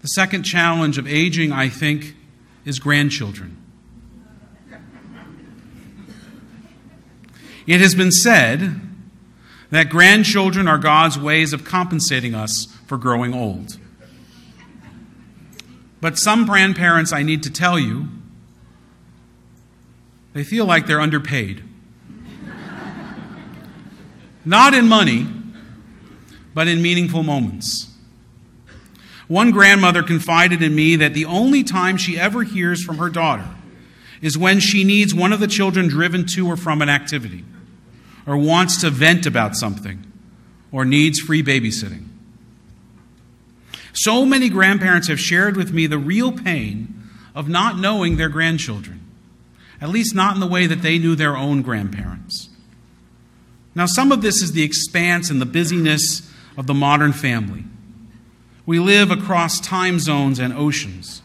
The 0.00 0.08
second 0.08 0.42
challenge 0.42 0.98
of 0.98 1.06
aging, 1.06 1.52
I 1.52 1.68
think, 1.68 2.16
is 2.64 2.80
grandchildren. 2.80 3.56
It 7.68 7.80
has 7.80 7.94
been 7.94 8.10
said 8.10 8.80
that 9.70 9.88
grandchildren 9.88 10.66
are 10.66 10.78
God's 10.78 11.16
ways 11.16 11.52
of 11.52 11.64
compensating 11.64 12.34
us 12.34 12.66
for 12.88 12.98
growing 12.98 13.32
old. 13.32 13.78
But 16.02 16.18
some 16.18 16.46
grandparents, 16.46 17.12
I 17.12 17.22
need 17.22 17.44
to 17.44 17.50
tell 17.50 17.78
you, 17.78 18.08
they 20.32 20.42
feel 20.42 20.66
like 20.66 20.88
they're 20.88 21.00
underpaid. 21.00 21.62
Not 24.44 24.74
in 24.74 24.88
money, 24.88 25.28
but 26.54 26.66
in 26.66 26.82
meaningful 26.82 27.22
moments. 27.22 27.88
One 29.28 29.52
grandmother 29.52 30.02
confided 30.02 30.60
in 30.60 30.74
me 30.74 30.96
that 30.96 31.14
the 31.14 31.24
only 31.24 31.62
time 31.62 31.96
she 31.96 32.18
ever 32.18 32.42
hears 32.42 32.82
from 32.82 32.98
her 32.98 33.08
daughter 33.08 33.48
is 34.20 34.36
when 34.36 34.58
she 34.58 34.82
needs 34.82 35.14
one 35.14 35.32
of 35.32 35.38
the 35.38 35.46
children 35.46 35.86
driven 35.86 36.26
to 36.26 36.50
or 36.50 36.56
from 36.56 36.82
an 36.82 36.88
activity, 36.88 37.44
or 38.26 38.36
wants 38.36 38.80
to 38.80 38.90
vent 38.90 39.24
about 39.24 39.54
something, 39.54 40.04
or 40.72 40.84
needs 40.84 41.20
free 41.20 41.44
babysitting. 41.44 42.08
So 43.92 44.24
many 44.24 44.48
grandparents 44.48 45.08
have 45.08 45.20
shared 45.20 45.56
with 45.56 45.72
me 45.72 45.86
the 45.86 45.98
real 45.98 46.32
pain 46.32 47.08
of 47.34 47.48
not 47.48 47.78
knowing 47.78 48.16
their 48.16 48.28
grandchildren, 48.28 49.00
at 49.80 49.90
least 49.90 50.14
not 50.14 50.34
in 50.34 50.40
the 50.40 50.46
way 50.46 50.66
that 50.66 50.82
they 50.82 50.98
knew 50.98 51.14
their 51.14 51.36
own 51.36 51.62
grandparents. 51.62 52.48
Now, 53.74 53.86
some 53.86 54.12
of 54.12 54.22
this 54.22 54.42
is 54.42 54.52
the 54.52 54.62
expanse 54.62 55.30
and 55.30 55.40
the 55.40 55.46
busyness 55.46 56.30
of 56.56 56.66
the 56.66 56.74
modern 56.74 57.12
family. 57.12 57.64
We 58.64 58.78
live 58.78 59.10
across 59.10 59.60
time 59.60 59.98
zones 59.98 60.38
and 60.38 60.52
oceans 60.52 61.22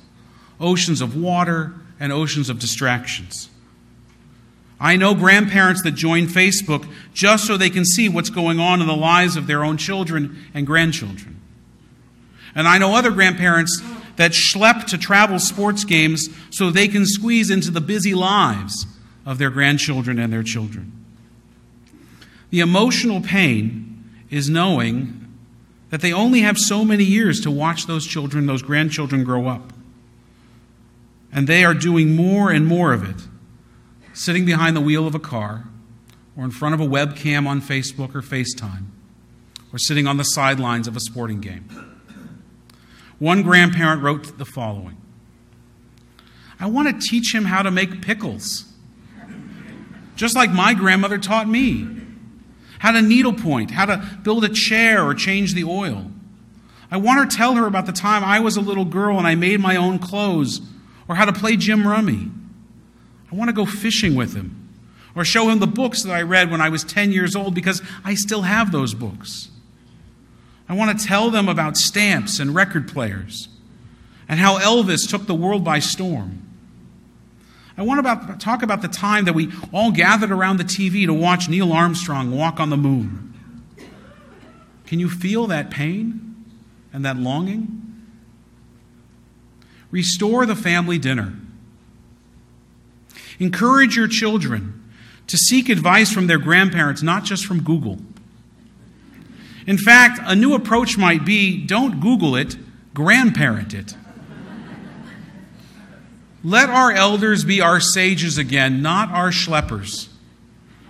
oceans 0.60 1.02
of 1.02 1.16
water, 1.16 1.74
and 2.00 2.12
oceans 2.12 2.50
of 2.50 2.60
distractions. 2.60 3.50
I 4.80 4.96
know 4.96 5.16
grandparents 5.16 5.82
that 5.84 5.92
join 5.92 6.28
Facebook 6.28 6.88
just 7.14 7.48
so 7.48 7.58
they 7.58 7.72
can 7.72 7.86
see 7.86 8.08
what's 8.08 8.30
going 8.30 8.60
on 8.60 8.82
in 8.82 8.88
the 8.88 8.96
lives 8.96 9.36
of 9.36 9.48
their 9.48 9.64
own 9.64 9.78
children 9.78 10.46
and 10.54 10.68
grandchildren. 10.68 11.37
And 12.58 12.68
I 12.68 12.80
know 12.80 12.96
other 12.96 13.12
grandparents 13.12 13.82
that 14.16 14.32
schlep 14.32 14.86
to 14.86 14.98
travel 14.98 15.38
sports 15.38 15.84
games 15.84 16.28
so 16.50 16.72
they 16.72 16.88
can 16.88 17.06
squeeze 17.06 17.52
into 17.52 17.70
the 17.70 17.80
busy 17.80 18.16
lives 18.16 18.88
of 19.28 19.38
their 19.38 19.52
grandchildren 19.52 20.18
and 20.18 20.34
their 20.34 20.42
children. 20.42 20.92
The 22.50 22.60
emotional 22.60 23.22
pain 23.22 24.04
is 24.32 24.50
knowing 24.50 25.24
that 25.92 26.02
they 26.02 26.12
only 26.12 26.42
have 26.42 26.58
so 26.58 26.84
many 26.84 27.04
years 27.04 27.40
to 27.42 27.52
watch 27.52 27.86
those 27.86 28.08
children, 28.08 28.48
those 28.48 28.64
grandchildren 28.64 29.24
grow 29.24 29.48
up. 29.48 29.72
And 31.32 31.48
they 31.48 31.64
are 31.64 31.76
doing 31.76 32.16
more 32.16 32.50
and 32.50 32.66
more 32.66 32.92
of 32.92 33.08
it, 33.08 33.28
sitting 34.14 34.46
behind 34.46 34.76
the 34.76 34.82
wheel 34.82 35.06
of 35.06 35.14
a 35.14 35.20
car, 35.20 35.66
or 36.36 36.44
in 36.44 36.52
front 36.52 36.74
of 36.74 36.82
a 36.82 36.88
webcam 36.88 37.46
on 37.46 37.62
Facebook 37.62 38.16
or 38.16 38.22
FaceTime, 38.24 38.86
or 39.72 39.78
sitting 39.78 40.08
on 40.08 40.18
the 40.18 40.24
sidelines 40.24 40.88
of 40.88 40.96
a 40.96 41.00
sporting 41.00 41.40
game. 41.40 41.87
One 43.20 43.42
grandparent 43.42 44.04
wrote 44.04 44.38
the 44.38 44.46
following 44.46 44.98
I 46.60 46.68
want 46.68 46.88
to 46.88 47.08
teach 47.08 47.34
him 47.34 47.46
how 47.46 47.62
to 47.62 47.72
make 47.72 48.02
pickles, 48.02 48.66
just 50.16 50.36
like 50.36 50.52
my 50.52 50.74
grandmother 50.74 51.18
taught 51.18 51.48
me. 51.48 51.88
How 52.80 52.92
to 52.92 53.02
needlepoint, 53.02 53.72
how 53.72 53.86
to 53.86 54.20
build 54.22 54.44
a 54.44 54.50
chair 54.50 55.04
or 55.04 55.16
change 55.16 55.56
the 55.56 55.64
oil. 55.64 56.12
I 56.92 56.98
want 56.98 57.30
to 57.30 57.38
tell 57.38 57.56
her 57.56 57.66
about 57.66 57.88
the 57.88 57.92
time 57.92 58.24
I 58.24 58.40
was 58.40 58.56
a 58.56 58.62
little 58.62 58.86
girl 58.86 59.18
and 59.18 59.26
I 59.26 59.36
made 59.36 59.60
my 59.60 59.76
own 59.76 59.98
clothes 60.00 60.62
or 61.08 61.16
how 61.16 61.26
to 61.26 61.34
play 61.34 61.58
gin 61.58 61.84
rummy. 61.86 62.30
I 63.32 63.36
want 63.36 63.50
to 63.50 63.54
go 63.54 63.66
fishing 63.66 64.16
with 64.16 64.36
him 64.36 64.70
or 65.16 65.26
show 65.26 65.50
him 65.50 65.60
the 65.60 65.68
books 65.68 66.04
that 66.04 66.14
I 66.14 66.22
read 66.22 66.52
when 66.52 66.62
I 66.62 66.70
was 66.70 66.84
10 66.84 67.12
years 67.12 67.36
old 67.36 67.56
because 67.56 67.82
I 68.06 68.14
still 68.14 68.44
have 68.44 68.72
those 68.72 68.94
books. 68.94 69.50
I 70.70 70.74
want 70.74 71.00
to 71.00 71.06
tell 71.06 71.30
them 71.30 71.48
about 71.48 71.78
stamps 71.78 72.40
and 72.40 72.54
record 72.54 72.88
players 72.88 73.48
and 74.28 74.40
how 74.40 74.60
Elvis 74.60 75.10
took 75.10 75.26
the 75.26 75.36
world 75.36 75.64
by 75.64 75.80
storm. 75.80 76.44
I 77.78 77.84
want 77.84 78.04
to 78.04 78.36
talk 78.44 78.64
about 78.64 78.82
the 78.82 78.88
time 78.88 79.26
that 79.26 79.34
we 79.34 79.52
all 79.72 79.92
gathered 79.92 80.32
around 80.32 80.58
the 80.58 80.64
TV 80.64 81.06
to 81.06 81.14
watch 81.14 81.48
Neil 81.48 81.72
Armstrong 81.72 82.32
walk 82.32 82.60
on 82.60 82.70
the 82.70 82.78
moon. 82.78 83.34
Can 84.88 85.00
you 85.00 85.10
feel 85.10 85.48
that 85.48 85.70
pain 85.70 86.36
and 86.92 87.06
that 87.06 87.18
longing? 87.18 87.84
Restore 89.92 90.46
the 90.46 90.56
family 90.56 90.98
dinner. 90.98 91.34
Encourage 93.40 93.96
your 93.96 94.08
children 94.08 94.92
to 95.28 95.38
seek 95.38 95.70
advice 95.70 96.12
from 96.12 96.28
their 96.28 96.40
grandparents, 96.40 97.04
not 97.04 97.24
just 97.24 97.46
from 97.46 97.62
Google. 97.62 98.00
In 99.68 99.78
fact, 99.78 100.20
a 100.24 100.36
new 100.36 100.56
approach 100.56 100.98
might 100.98 101.26
be 101.26 101.66
don't 101.66 102.00
Google 102.00 102.38
it, 102.38 102.56
grandparent 102.94 103.74
it. 103.74 103.96
Let 106.44 106.70
our 106.70 106.92
elders 106.94 107.44
be 107.44 107.60
our 107.60 107.82
sages 107.82 108.38
again, 108.38 108.82
not 108.82 109.10
our 109.12 109.30
schleppers. 109.30 110.08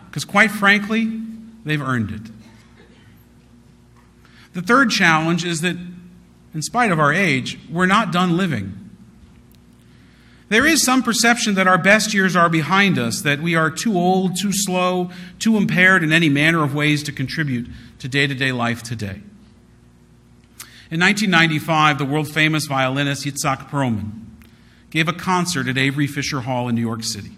Because, 0.05 0.23
quite 0.23 0.51
frankly, 0.51 1.19
they've 1.65 1.81
earned 1.81 2.11
it. 2.11 2.31
The 4.53 4.61
third 4.61 4.91
challenge 4.91 5.43
is 5.43 5.61
that, 5.61 5.75
in 6.53 6.61
spite 6.61 6.91
of 6.91 6.99
our 6.99 7.11
age, 7.11 7.59
we're 7.69 7.87
not 7.87 8.11
done 8.11 8.37
living. 8.37 8.86
There 10.49 10.65
is 10.65 10.83
some 10.83 11.03
perception 11.03 11.55
that 11.55 11.67
our 11.67 11.77
best 11.77 12.13
years 12.13 12.35
are 12.35 12.49
behind 12.49 12.97
us, 12.97 13.21
that 13.21 13.41
we 13.41 13.55
are 13.55 13.69
too 13.69 13.97
old, 13.97 14.37
too 14.39 14.51
slow, 14.53 15.11
too 15.39 15.57
impaired 15.57 16.03
in 16.03 16.13
any 16.13 16.29
manner 16.29 16.63
of 16.63 16.73
ways 16.73 17.03
to 17.03 17.11
contribute 17.11 17.67
to 17.99 18.07
day 18.07 18.27
to 18.27 18.33
day 18.33 18.53
life 18.53 18.81
today. 18.81 19.21
In 20.89 21.01
1995, 21.01 21.97
the 21.97 22.05
world 22.05 22.29
famous 22.29 22.65
violinist 22.65 23.25
Itzhak 23.25 23.69
Perlman 23.69 24.11
gave 24.89 25.09
a 25.09 25.13
concert 25.13 25.67
at 25.67 25.77
Avery 25.77 26.07
Fisher 26.07 26.41
Hall 26.41 26.69
in 26.69 26.75
New 26.75 26.81
York 26.81 27.03
City. 27.03 27.31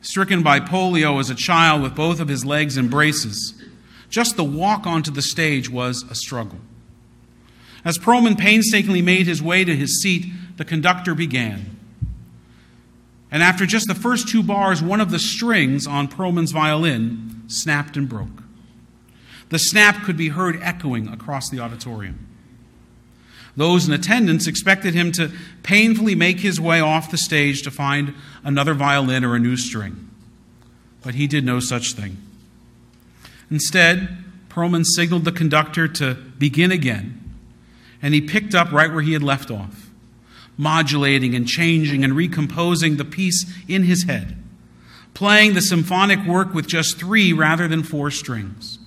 Stricken 0.00 0.42
by 0.42 0.60
polio 0.60 1.20
as 1.20 1.28
a 1.28 1.34
child 1.34 1.82
with 1.82 1.94
both 1.94 2.20
of 2.20 2.28
his 2.28 2.44
legs 2.46 2.78
in 2.78 2.88
braces, 2.88 3.52
just 4.08 4.36
the 4.36 4.44
walk 4.44 4.86
onto 4.86 5.10
the 5.10 5.20
stage 5.20 5.68
was 5.68 6.04
a 6.10 6.14
struggle. 6.14 6.60
As 7.84 7.98
Perlman 7.98 8.38
painstakingly 8.38 9.02
made 9.02 9.26
his 9.26 9.42
way 9.42 9.62
to 9.62 9.76
his 9.76 10.00
seat, 10.00 10.26
the 10.56 10.64
conductor 10.64 11.14
began. 11.14 11.76
And 13.30 13.42
after 13.42 13.66
just 13.66 13.88
the 13.88 13.94
first 13.94 14.28
two 14.28 14.42
bars, 14.42 14.82
one 14.82 15.00
of 15.00 15.10
the 15.10 15.18
strings 15.18 15.86
on 15.86 16.08
Perlman's 16.08 16.52
violin 16.52 17.42
snapped 17.48 17.96
and 17.96 18.08
broke. 18.08 18.42
The 19.48 19.58
snap 19.58 20.02
could 20.04 20.16
be 20.16 20.28
heard 20.28 20.58
echoing 20.62 21.08
across 21.08 21.48
the 21.48 21.60
auditorium. 21.60 22.26
Those 23.56 23.88
in 23.88 23.94
attendance 23.94 24.46
expected 24.46 24.94
him 24.94 25.12
to 25.12 25.32
painfully 25.62 26.14
make 26.14 26.40
his 26.40 26.60
way 26.60 26.80
off 26.80 27.10
the 27.10 27.16
stage 27.16 27.62
to 27.62 27.70
find 27.70 28.14
another 28.44 28.74
violin 28.74 29.24
or 29.24 29.34
a 29.34 29.40
new 29.40 29.56
string. 29.56 30.10
But 31.02 31.14
he 31.14 31.26
did 31.26 31.44
no 31.44 31.60
such 31.60 31.92
thing. 31.92 32.18
Instead, 33.50 34.24
Perlman 34.50 34.84
signaled 34.84 35.24
the 35.24 35.32
conductor 35.32 35.88
to 35.88 36.14
begin 36.14 36.70
again, 36.70 37.22
and 38.02 38.12
he 38.12 38.20
picked 38.20 38.54
up 38.54 38.72
right 38.72 38.92
where 38.92 39.02
he 39.02 39.12
had 39.12 39.22
left 39.22 39.50
off, 39.50 39.85
modulating 40.56 41.34
and 41.34 41.46
changing 41.46 42.04
and 42.04 42.14
recomposing 42.14 42.96
the 42.96 43.04
piece 43.04 43.44
in 43.68 43.84
his 43.84 44.04
head, 44.04 44.36
playing 45.14 45.54
the 45.54 45.60
symphonic 45.60 46.24
work 46.26 46.54
with 46.54 46.66
just 46.66 46.98
three 46.98 47.32
rather 47.32 47.68
than 47.68 47.82
four 47.82 48.10
strings. 48.10 48.78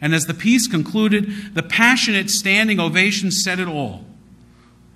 And 0.00 0.14
as 0.14 0.26
the 0.26 0.34
piece 0.34 0.66
concluded, 0.66 1.54
the 1.54 1.62
passionate 1.62 2.30
standing 2.30 2.80
ovation 2.80 3.30
said 3.30 3.58
it 3.58 3.68
all. 3.68 4.04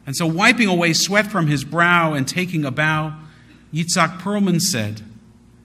And 0.07 0.17
so, 0.17 0.27
wiping 0.27 0.69
away 0.69 0.93
sweat 0.93 1.27
from 1.27 1.47
his 1.47 1.65
brow 1.65 2.15
and 2.15 2.27
taking 2.27 2.65
a 2.65 2.71
bow, 2.71 3.15
Itzhak 3.73 4.21
Perlman 4.21 4.61
said, 4.61 5.03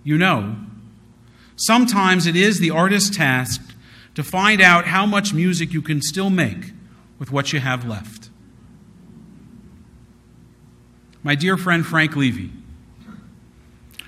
You 0.04 0.18
know, 0.18 0.56
sometimes 1.56 2.26
it 2.26 2.36
is 2.36 2.60
the 2.60 2.72
artist's 2.72 3.16
task 3.16 3.62
to 4.16 4.24
find 4.24 4.62
out 4.62 4.86
how 4.86 5.06
much 5.06 5.34
music 5.34 5.74
you 5.74 5.82
can 5.82 6.02
still 6.02 6.30
make 6.30 6.74
with 7.18 7.32
what 7.32 7.54
you 7.54 7.60
have 7.60 7.86
left. 7.86 8.19
My 11.22 11.36
dear 11.36 11.58
friend 11.58 11.86
Frank 11.86 12.16
Levy, 12.16 12.50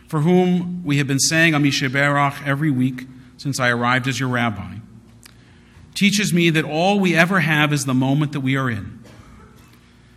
for 0.07 0.21
whom 0.21 0.83
we 0.85 0.97
have 0.97 1.07
been 1.07 1.19
saying 1.19 1.53
Mi 1.61 1.69
Shebeirach 1.69 2.45
every 2.45 2.71
week 2.71 3.05
since 3.35 3.59
I 3.59 3.69
arrived 3.69 4.07
as 4.07 4.19
your 4.19 4.29
rabbi, 4.29 4.75
teaches 5.93 6.33
me 6.33 6.49
that 6.51 6.63
all 6.63 6.99
we 6.99 7.15
ever 7.15 7.41
have 7.41 7.73
is 7.73 7.85
the 7.85 7.93
moment 7.93 8.31
that 8.31 8.39
we 8.39 8.55
are 8.55 8.69
in. 8.69 9.03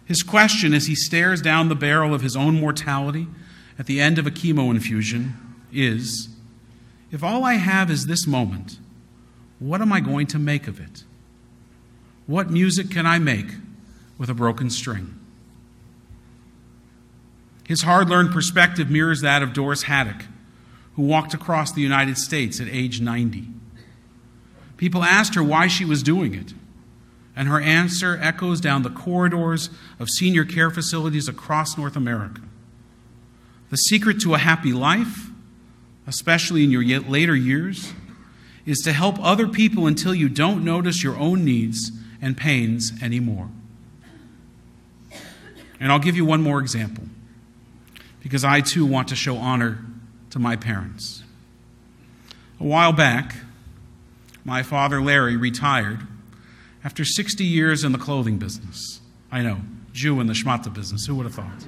His 0.04 0.22
question 0.22 0.72
as 0.72 0.86
he 0.86 0.94
stares 0.94 1.42
down 1.42 1.68
the 1.68 1.74
barrel 1.74 2.14
of 2.14 2.22
his 2.22 2.36
own 2.36 2.60
mortality 2.60 3.26
at 3.76 3.86
the 3.86 4.00
end 4.00 4.18
of 4.18 4.26
a 4.26 4.30
chemo 4.30 4.70
infusion 4.70 5.34
is 5.72 6.28
If 7.10 7.24
all 7.24 7.44
I 7.44 7.54
have 7.54 7.90
is 7.90 8.06
this 8.06 8.24
moment, 8.24 8.78
what 9.58 9.80
am 9.80 9.92
I 9.92 9.98
going 9.98 10.28
to 10.28 10.38
make 10.38 10.68
of 10.68 10.78
it? 10.78 11.02
What 12.26 12.50
music 12.50 12.90
can 12.90 13.04
I 13.04 13.18
make 13.18 13.48
with 14.16 14.30
a 14.30 14.34
broken 14.34 14.70
string? 14.70 15.18
His 17.66 17.82
hard 17.82 18.08
learned 18.08 18.32
perspective 18.32 18.90
mirrors 18.90 19.20
that 19.22 19.42
of 19.42 19.52
Doris 19.52 19.84
Haddock, 19.84 20.26
who 20.96 21.02
walked 21.02 21.34
across 21.34 21.72
the 21.72 21.80
United 21.80 22.18
States 22.18 22.60
at 22.60 22.68
age 22.68 23.00
90. 23.00 23.48
People 24.76 25.02
asked 25.02 25.34
her 25.34 25.42
why 25.42 25.66
she 25.66 25.84
was 25.84 26.02
doing 26.02 26.34
it, 26.34 26.52
and 27.34 27.48
her 27.48 27.60
answer 27.60 28.18
echoes 28.20 28.60
down 28.60 28.82
the 28.82 28.90
corridors 28.90 29.70
of 29.98 30.10
senior 30.10 30.44
care 30.44 30.70
facilities 30.70 31.28
across 31.28 31.78
North 31.78 31.96
America. 31.96 32.42
The 33.70 33.76
secret 33.76 34.20
to 34.20 34.34
a 34.34 34.38
happy 34.38 34.72
life, 34.72 35.30
especially 36.06 36.64
in 36.64 36.70
your 36.70 36.84
later 37.00 37.34
years, 37.34 37.92
is 38.66 38.78
to 38.80 38.92
help 38.92 39.18
other 39.20 39.48
people 39.48 39.86
until 39.86 40.14
you 40.14 40.28
don't 40.28 40.64
notice 40.64 41.02
your 41.02 41.16
own 41.16 41.44
needs 41.44 41.90
and 42.20 42.36
pains 42.36 42.92
anymore. 43.02 43.48
And 45.80 45.90
I'll 45.90 45.98
give 45.98 46.16
you 46.16 46.24
one 46.24 46.40
more 46.40 46.60
example, 46.60 47.04
because 48.24 48.42
I 48.42 48.62
too 48.62 48.86
want 48.86 49.08
to 49.08 49.14
show 49.14 49.36
honor 49.36 49.84
to 50.30 50.38
my 50.38 50.56
parents. 50.56 51.22
A 52.58 52.64
while 52.64 52.92
back, 52.92 53.36
my 54.44 54.62
father, 54.62 55.00
Larry, 55.00 55.36
retired 55.36 56.00
after 56.82 57.04
60 57.04 57.44
years 57.44 57.84
in 57.84 57.92
the 57.92 57.98
clothing 57.98 58.38
business. 58.38 59.00
I 59.30 59.42
know, 59.42 59.58
Jew 59.92 60.20
in 60.20 60.26
the 60.26 60.32
schmata 60.32 60.72
business. 60.72 61.04
Who 61.06 61.14
would 61.16 61.26
have 61.26 61.34
thought? 61.34 61.66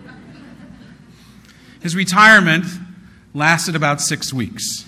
His 1.80 1.94
retirement 1.94 2.64
lasted 3.34 3.76
about 3.76 4.00
six 4.00 4.32
weeks. 4.32 4.86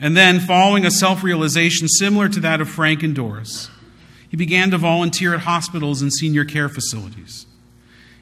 And 0.00 0.16
then, 0.16 0.40
following 0.40 0.84
a 0.84 0.90
self 0.90 1.24
realization 1.24 1.88
similar 1.88 2.28
to 2.28 2.40
that 2.40 2.60
of 2.60 2.68
Frank 2.68 3.02
and 3.02 3.14
Doris, 3.14 3.70
he 4.28 4.36
began 4.36 4.70
to 4.70 4.78
volunteer 4.78 5.34
at 5.34 5.40
hospitals 5.40 6.02
and 6.02 6.12
senior 6.12 6.44
care 6.44 6.68
facilities. 6.68 7.46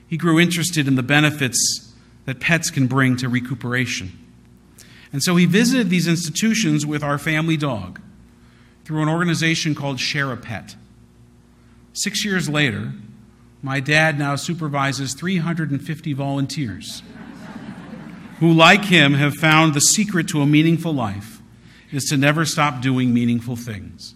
He 0.09 0.17
grew 0.17 0.39
interested 0.39 0.87
in 0.87 0.95
the 0.95 1.03
benefits 1.03 1.93
that 2.25 2.41
pets 2.41 2.71
can 2.71 2.87
bring 2.87 3.17
to 3.17 3.29
recuperation. 3.29 4.13
And 5.13 5.23
so 5.23 5.37
he 5.37 5.47
visited 5.47 5.91
these 5.91 6.07
institutions 6.07 6.85
with 6.85 7.03
our 7.03 7.19
family 7.19 7.57
dog 7.57 8.01
through 8.85 9.03
an 9.03 9.09
organization 9.09 9.75
called 9.75 9.99
Share 9.99 10.33
a 10.33 10.37
Pet. 10.37 10.77
Six 11.93 12.25
years 12.25 12.49
later, 12.49 12.93
my 13.63 13.81
dad 13.81 14.19
now 14.19 14.37
supervises 14.37 15.15
350 15.15 16.13
volunteers 16.13 17.03
who, 18.39 18.53
like 18.53 18.85
him, 18.85 19.15
have 19.15 19.35
found 19.35 19.75
the 19.75 19.81
secret 19.81 20.29
to 20.29 20.43
a 20.43 20.47
meaningful 20.47 20.93
life 20.93 21.41
is 21.91 22.05
to 22.05 22.17
never 22.17 22.45
stop 22.45 22.83
doing 22.83 23.15
meaningful 23.15 23.57
things. 23.57 24.15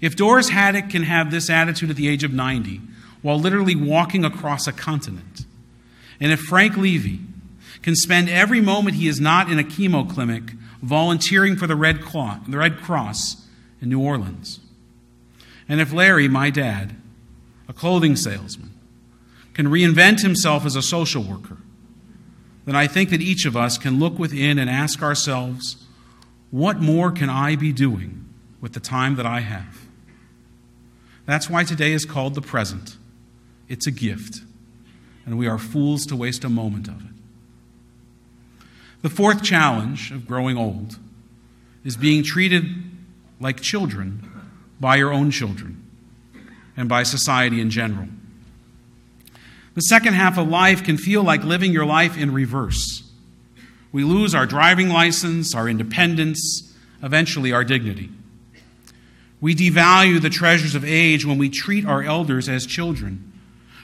If 0.00 0.16
Doris 0.16 0.48
Haddock 0.48 0.90
can 0.90 1.04
have 1.04 1.30
this 1.30 1.48
attitude 1.48 1.90
at 1.90 1.96
the 1.96 2.08
age 2.08 2.24
of 2.24 2.32
90 2.32 2.80
while 3.22 3.38
literally 3.38 3.76
walking 3.76 4.24
across 4.24 4.66
a 4.66 4.72
continent, 4.72 5.44
and 6.20 6.32
if 6.32 6.40
Frank 6.40 6.76
Levy 6.76 7.20
can 7.82 7.96
spend 7.96 8.28
every 8.28 8.60
moment 8.60 8.96
he 8.96 9.08
is 9.08 9.20
not 9.20 9.50
in 9.50 9.58
a 9.58 9.64
chemo 9.64 10.08
clinic 10.08 10.52
volunteering 10.82 11.56
for 11.56 11.66
the 11.66 11.76
Red, 11.76 12.02
Claw, 12.02 12.40
the 12.46 12.58
Red 12.58 12.78
Cross 12.78 13.46
in 13.80 13.88
New 13.88 14.00
Orleans. 14.00 14.60
And 15.68 15.80
if 15.80 15.92
Larry, 15.92 16.28
my 16.28 16.50
dad, 16.50 16.96
a 17.68 17.72
clothing 17.72 18.16
salesman, 18.16 18.74
can 19.54 19.66
reinvent 19.66 20.22
himself 20.22 20.66
as 20.66 20.76
a 20.76 20.82
social 20.82 21.22
worker, 21.22 21.58
then 22.64 22.76
I 22.76 22.86
think 22.86 23.10
that 23.10 23.22
each 23.22 23.46
of 23.46 23.56
us 23.56 23.78
can 23.78 23.98
look 23.98 24.18
within 24.18 24.58
and 24.58 24.68
ask 24.68 25.02
ourselves, 25.02 25.86
what 26.50 26.78
more 26.78 27.10
can 27.10 27.30
I 27.30 27.56
be 27.56 27.72
doing 27.72 28.26
with 28.60 28.72
the 28.72 28.80
time 28.80 29.16
that 29.16 29.26
I 29.26 29.40
have? 29.40 29.86
That's 31.26 31.48
why 31.48 31.64
today 31.64 31.92
is 31.92 32.04
called 32.04 32.34
the 32.34 32.42
present. 32.42 32.96
It's 33.70 33.86
a 33.86 33.92
gift, 33.92 34.40
and 35.24 35.38
we 35.38 35.46
are 35.46 35.56
fools 35.56 36.04
to 36.06 36.16
waste 36.16 36.42
a 36.44 36.48
moment 36.48 36.88
of 36.88 37.00
it. 37.00 37.12
The 39.02 39.08
fourth 39.08 39.44
challenge 39.44 40.10
of 40.10 40.26
growing 40.26 40.58
old 40.58 40.98
is 41.84 41.96
being 41.96 42.24
treated 42.24 42.64
like 43.38 43.60
children 43.60 44.28
by 44.80 44.96
your 44.96 45.12
own 45.12 45.30
children 45.30 45.82
and 46.76 46.88
by 46.88 47.04
society 47.04 47.60
in 47.60 47.70
general. 47.70 48.08
The 49.74 49.82
second 49.82 50.14
half 50.14 50.36
of 50.36 50.48
life 50.48 50.82
can 50.82 50.98
feel 50.98 51.22
like 51.22 51.44
living 51.44 51.72
your 51.72 51.86
life 51.86 52.18
in 52.18 52.34
reverse. 52.34 53.04
We 53.92 54.02
lose 54.02 54.34
our 54.34 54.46
driving 54.46 54.88
license, 54.88 55.54
our 55.54 55.68
independence, 55.68 56.74
eventually 57.02 57.52
our 57.52 57.62
dignity. 57.62 58.10
We 59.40 59.54
devalue 59.54 60.20
the 60.20 60.28
treasures 60.28 60.74
of 60.74 60.84
age 60.84 61.24
when 61.24 61.38
we 61.38 61.48
treat 61.48 61.86
our 61.86 62.02
elders 62.02 62.48
as 62.48 62.66
children, 62.66 63.30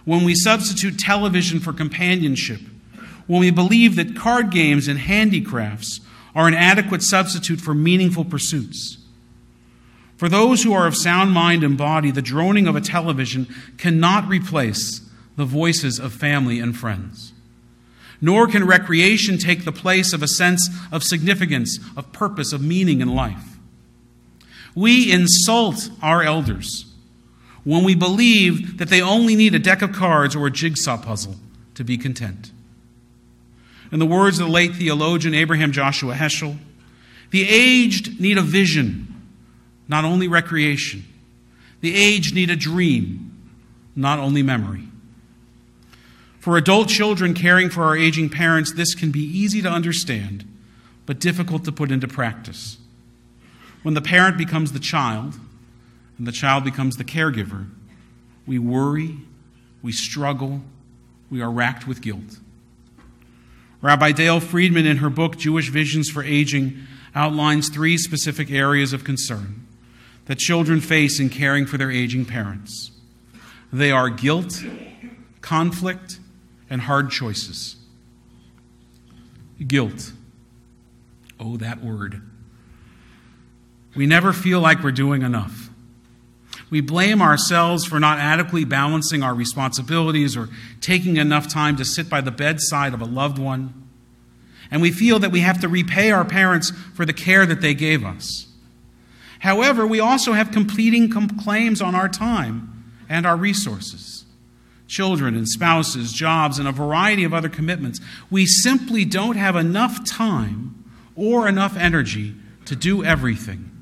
when 0.07 0.25
we 0.25 0.35
substitute 0.35 0.99
television 0.99 1.61
for 1.61 1.75
companionship 1.75 2.61
when 3.27 3.41
we 3.41 3.51
believe 3.51 3.97
that 3.97 4.17
card 4.17 4.51
games 4.51 4.89
and 4.89 4.99
handicrafts 4.99 6.01
are 6.35 6.47
an 6.47 6.55
adequate 6.55 7.03
substitute 7.03 7.61
for 7.61 7.75
meaningful 7.75 8.25
pursuits. 8.25 8.99
For 10.17 10.29
those 10.29 10.63
who 10.63 10.73
are 10.73 10.87
of 10.87 10.97
sound 10.97 11.33
mind 11.33 11.63
and 11.63 11.77
body, 11.77 12.11
the 12.11 12.23
droning 12.23 12.67
of 12.67 12.77
a 12.77 12.81
television 12.81 13.47
cannot 13.79 14.29
replace 14.29 15.01
the 15.37 15.45
voices 15.45 15.99
of 15.99 16.13
family 16.13 16.59
and 16.59 16.77
friends. 16.77 17.33
Nor 18.21 18.47
can 18.47 18.67
recreation 18.67 19.37
take 19.37 19.65
the 19.65 19.73
place 19.73 20.15
of 20.15 20.23
a 20.23 20.29
sense 20.29 20.71
of 20.91 21.03
significance, 21.03 21.79
of 21.97 22.13
purpose, 22.13 22.53
of 22.53 22.63
meaning 22.63 23.03
in 23.03 23.15
life. 23.15 23.59
We 24.75 25.13
insult 25.13 25.91
our 26.01 26.23
elders 26.23 26.86
when 27.67 27.83
we 27.83 27.97
believe 27.97 28.79
that 28.79 28.89
they 28.89 29.03
only 29.03 29.35
need 29.35 29.53
a 29.53 29.59
deck 29.59 29.83
of 29.83 29.93
cards 29.93 30.37
or 30.37 30.47
a 30.47 30.51
jigsaw 30.53 30.97
puzzle 30.97 31.35
to 31.75 31.83
be 31.83 31.99
content. 31.99 32.53
In 33.91 33.99
the 33.99 34.07
words 34.07 34.39
of 34.39 34.47
the 34.47 34.53
late 34.53 34.77
theologian 34.77 35.35
Abraham 35.35 35.73
Joshua 35.73 36.15
Heschel, 36.15 36.57
the 37.33 37.43
aged 37.49 38.21
need 38.21 38.39
a 38.39 38.43
vision, 38.43 39.13
not 39.89 40.05
only 40.05 40.29
recreation. 40.29 41.05
The 41.81 41.93
aged 41.93 42.37
need 42.37 42.51
a 42.51 42.57
dream, 42.57 43.37
not 43.97 44.21
only 44.21 44.45
memory. 44.45 44.85
For 46.39 46.57
adult 46.57 46.89
children 46.89 47.35
caring 47.35 47.69
for 47.69 47.83
our 47.83 47.97
aging 47.97 48.31
parents, 48.31 48.75
this 48.75 48.95
can 48.95 49.11
be 49.11 49.25
easy 49.25 49.61
to 49.63 49.69
understand, 49.69 50.45
but 51.05 51.19
difficult 51.19 51.65
to 51.65 51.73
put 51.73 51.91
into 51.91 52.07
practice. 52.07 52.79
When 53.83 53.95
the 53.95 54.01
parent 54.01 54.39
becomes 54.39 54.71
the 54.71 54.79
child 54.79 55.35
and 56.19 56.27
the 56.27 56.33
child 56.33 56.65
becomes 56.65 56.97
the 56.97 57.05
caregiver, 57.05 57.69
we 58.47 58.59
worry, 58.59 59.19
we 59.83 59.93
struggle, 59.93 60.63
we 61.31 61.41
are 61.43 61.51
racked 61.51 61.87
with 61.87 62.01
guilt. 62.01 62.39
Rabbi 63.83 64.13
Dayle 64.13 64.41
Friedman, 64.41 64.87
in 64.87 64.99
her 64.99 65.11
book 65.11 65.37
Jewish 65.37 65.69
Visions 65.69 66.09
for 66.09 66.23
Aging, 66.23 66.79
outlines 67.15 67.69
three 67.69 67.97
specific 67.97 68.51
areas 68.51 68.93
of 68.93 69.05
concern 69.05 69.67
that 70.27 70.39
children 70.39 70.81
face 70.81 71.21
in 71.21 71.29
caring 71.29 71.67
for 71.67 71.79
their 71.79 71.91
aging 71.91 72.25
parents. 72.25 72.91
They 73.73 73.91
are 73.91 74.09
guilt, 74.09 74.63
conflict, 75.41 76.19
and 76.69 76.83
hard 76.83 77.11
choices. 77.11 77.77
Guilt. 79.65 80.13
Oh, 81.39 81.57
that 81.59 81.83
word. 81.83 82.23
We 83.95 84.07
never 84.07 84.33
feel 84.33 84.61
like 84.61 84.83
we're 84.83 84.93
doing 84.93 85.23
enough. 85.23 85.66
We 86.69 86.81
blame 86.81 87.23
ourselves 87.23 87.85
for 87.85 88.01
not 88.01 88.19
adequately 88.19 88.65
balancing 88.65 89.23
our 89.23 89.35
responsibilities 89.35 90.37
or 90.37 90.49
taking 90.81 91.17
enough 91.17 91.49
time 91.49 91.77
to 91.77 91.85
sit 91.85 92.09
by 92.11 92.21
the 92.21 92.33
bedside 92.33 92.93
of 92.93 93.01
a 93.01 93.05
loved 93.05 93.39
one. 93.39 93.89
And 94.71 94.83
we 94.83 94.91
feel 94.91 95.21
that 95.21 95.31
we 95.31 95.41
have 95.41 95.61
to 95.61 95.69
repay 95.69 96.11
our 96.11 96.25
parents 96.25 96.73
for 96.95 97.07
the 97.07 97.13
care 97.13 97.47
that 97.47 97.61
they 97.61 97.75
gave 97.75 98.05
us. 98.05 98.47
However, 99.41 99.87
we 99.87 100.01
also 100.01 100.33
have 100.33 100.51
completing 100.51 101.09
claims 101.39 101.81
on 101.81 101.95
our 101.95 102.09
time 102.09 102.93
and 103.09 103.27
our 103.27 103.37
resources 103.37 104.25
children 104.89 105.35
and 105.35 105.49
spouses, 105.49 106.13
jobs, 106.13 106.61
and 106.61 106.69
a 106.69 106.73
variety 106.73 107.25
of 107.25 107.35
other 107.35 107.49
commitments. 107.49 108.01
We 108.31 108.47
simply 108.47 109.05
don't 109.05 109.37
have 109.37 109.57
enough 109.57 110.05
time 110.05 110.85
or 111.17 111.49
enough 111.49 111.77
energy 111.77 112.37
to 112.67 112.77
do 112.77 113.05
everything 113.05 113.76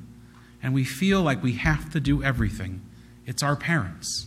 and 0.65 0.73
we 0.73 0.83
feel 0.83 1.21
like 1.21 1.43
we 1.43 1.53
have 1.53 1.93
to 1.93 2.01
do 2.01 2.23
everything. 2.25 2.81
It's 3.27 3.43
our 3.43 3.55
parents. 3.55 4.27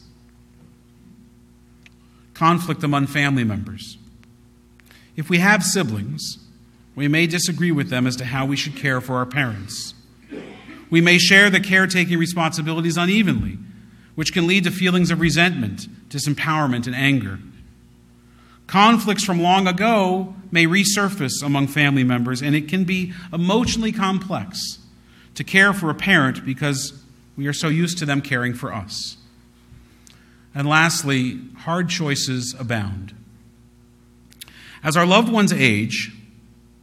Conflict 2.36 2.84
among 2.84 3.08
family 3.08 3.43
members. 3.43 3.97
If 5.15 5.32
we 5.32 5.39
have 5.39 5.63
siblings, 5.63 6.38
we 6.95 7.08
may 7.08 7.26
disagree 7.26 7.71
with 7.71 7.89
them 7.89 8.06
as 8.06 8.15
to 8.17 8.26
how 8.26 8.45
we 8.45 8.56
should 8.56 8.76
care 8.76 9.02
for 9.02 9.15
our 9.15 9.26
parents. 9.26 9.95
We 10.91 11.02
may 11.02 11.17
share 11.17 11.50
the 11.50 11.60
caretaking 11.60 12.19
responsibilities 12.19 12.97
unevenly, 12.97 13.58
which 14.13 14.32
can 14.32 14.45
lead 14.45 14.65
to 14.65 14.71
feelings 14.71 15.10
of 15.10 15.19
resentment, 15.19 15.88
disempowerment, 16.08 16.86
and 16.86 16.95
anger. 16.95 17.39
Conflicts 18.67 19.23
from 19.23 19.41
long 19.41 19.67
ago 19.67 20.36
may 20.52 20.67
resurface 20.67 21.41
among 21.43 21.65
family 21.65 22.04
members, 22.04 22.43
and 22.43 22.56
it 22.56 22.67
can 22.67 22.84
be 22.84 23.12
emotionally 23.34 23.91
complex 23.91 24.78
to 25.38 25.43
care 25.43 25.71
for 25.71 25.91
a 25.91 25.93
parent 25.93 26.43
because 26.43 27.00
we 27.38 27.45
are 27.45 27.54
so 27.54 27.67
used 27.67 28.00
to 28.00 28.08
them 28.08 28.21
caring 28.21 28.56
for 28.56 28.73
us. 28.73 29.17
And 30.56 30.67
lastly, 30.67 31.39
hard 31.60 31.89
choices 31.89 32.56
abound. 32.58 33.13
As 34.84 34.97
our 34.97 35.06
loved 35.06 35.32
ones 35.32 35.54
age, 35.54 36.12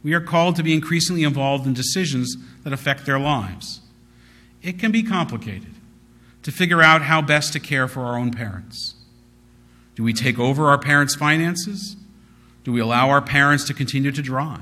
we 0.03 0.13
are 0.13 0.21
called 0.21 0.55
to 0.55 0.63
be 0.63 0.73
increasingly 0.73 1.23
involved 1.23 1.67
in 1.67 1.73
decisions 1.73 2.37
that 2.63 2.71
affect 2.71 3.05
their 3.05 3.19
lives. 3.19 3.81
It 4.63 4.79
can 4.79 4.89
be 4.93 5.03
complicated 5.03 5.73
to 6.43 6.51
figure 6.51 6.81
out 6.81 7.01
how 7.01 7.21
best 7.21 7.51
to 7.53 7.59
care 7.59 7.89
for 7.89 8.05
our 8.05 8.17
own 8.17 8.31
parents. 8.31 8.95
Do 9.95 10.03
we 10.03 10.13
take 10.13 10.39
over 10.39 10.69
our 10.69 10.77
parents' 10.77 11.13
finances? 11.13 11.97
Do 12.63 12.71
we 12.71 12.79
allow 12.79 13.09
our 13.09 13.21
parents 13.21 13.65
to 13.65 13.73
continue 13.73 14.13
to 14.13 14.21
drive? 14.21 14.61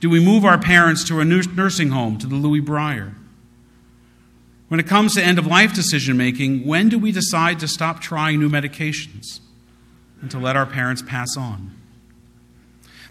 Do 0.00 0.10
we 0.10 0.20
move 0.20 0.44
our 0.44 0.58
parents 0.58 1.04
to 1.08 1.20
a 1.20 1.24
nursing 1.24 1.90
home, 1.90 2.18
to 2.18 2.26
the 2.26 2.34
Louis 2.34 2.60
Brier? 2.60 3.14
When 4.68 4.80
it 4.80 4.86
comes 4.86 5.14
to 5.14 5.22
end 5.22 5.38
of 5.38 5.46
life 5.46 5.74
decision 5.74 6.16
making, 6.16 6.66
when 6.66 6.88
do 6.88 6.98
we 6.98 7.12
decide 7.12 7.60
to 7.60 7.68
stop 7.68 8.00
trying 8.00 8.40
new 8.40 8.50
medications 8.50 9.40
and 10.20 10.30
to 10.30 10.38
let 10.38 10.56
our 10.56 10.66
parents 10.66 11.02
pass 11.02 11.36
on? 11.36 11.72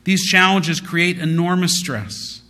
These 0.04 0.26
challenges 0.26 0.80
create 0.80 1.18
enormous 1.18 1.80
stress. 1.80 2.42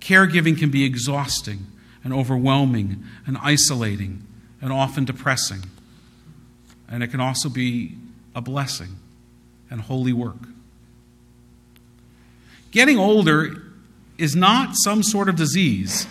Caregiving 0.00 0.58
can 0.58 0.70
be 0.70 0.84
exhausting 0.84 1.66
and 2.02 2.12
overwhelming 2.12 3.04
and 3.26 3.38
isolating 3.40 4.26
and 4.60 4.72
often 4.72 5.04
depressing. 5.04 5.64
And 6.88 7.02
it 7.02 7.08
can 7.08 7.20
also 7.20 7.48
be 7.48 7.96
a 8.34 8.40
blessing 8.40 8.96
and 9.70 9.82
holy 9.82 10.12
work. 10.12 10.48
Getting 12.70 12.98
older 12.98 13.62
is 14.18 14.34
not 14.34 14.74
some 14.74 15.02
sort 15.02 15.28
of 15.28 15.36
disease 15.36 16.06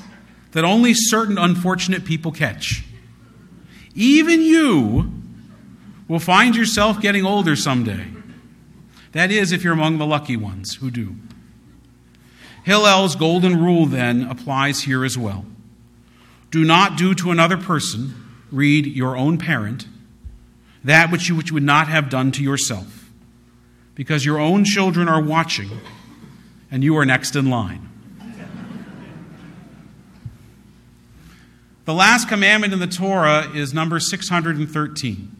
that 0.52 0.64
only 0.64 0.94
certain 0.94 1.38
unfortunate 1.38 2.06
people 2.06 2.32
catch. 2.32 2.86
Even 3.94 4.42
you 4.42 5.12
will 6.08 6.20
find 6.20 6.56
yourself 6.56 7.02
getting 7.02 7.26
older 7.26 7.56
someday. 7.56 8.06
That 9.12 9.32
is, 9.32 9.52
if 9.52 9.64
you're 9.64 9.74
among 9.74 9.98
the 9.98 10.06
lucky 10.06 10.38
ones 10.38 10.76
who 10.76 10.92
do. 10.92 11.16
Hillel's 12.64 13.16
golden 13.16 13.62
rule 13.62 13.86
then 13.86 14.24
applies 14.24 14.84
here 14.84 15.06
as 15.06 15.18
well. 15.18 15.46
Do 16.52 16.64
not 16.64 16.98
do 16.98 17.14
to 17.16 17.32
another 17.32 17.58
person, 17.58 18.14
read 18.52 18.88
your 18.88 19.16
own 19.16 19.38
parent, 19.38 19.88
that 20.84 21.12
which 21.12 21.28
you, 21.30 21.36
which 21.36 21.50
you 21.50 21.56
would 21.56 21.64
not 21.64 21.88
have 21.88 22.10
done 22.10 22.32
to 22.34 22.44
yourself, 22.44 23.10
because 23.94 24.26
your 24.26 24.40
own 24.40 24.64
children 24.64 25.08
are 25.08 25.22
watching 25.22 25.70
and 26.76 26.84
you 26.84 26.98
are 26.98 27.06
next 27.06 27.38
in 27.38 27.50
line. 27.50 27.90
The 31.86 31.94
last 31.94 32.28
commandment 32.28 32.74
in 32.74 32.80
the 32.80 32.88
Torah 32.88 33.50
is 33.56 33.74
number 33.74 33.98
613. 33.98 35.32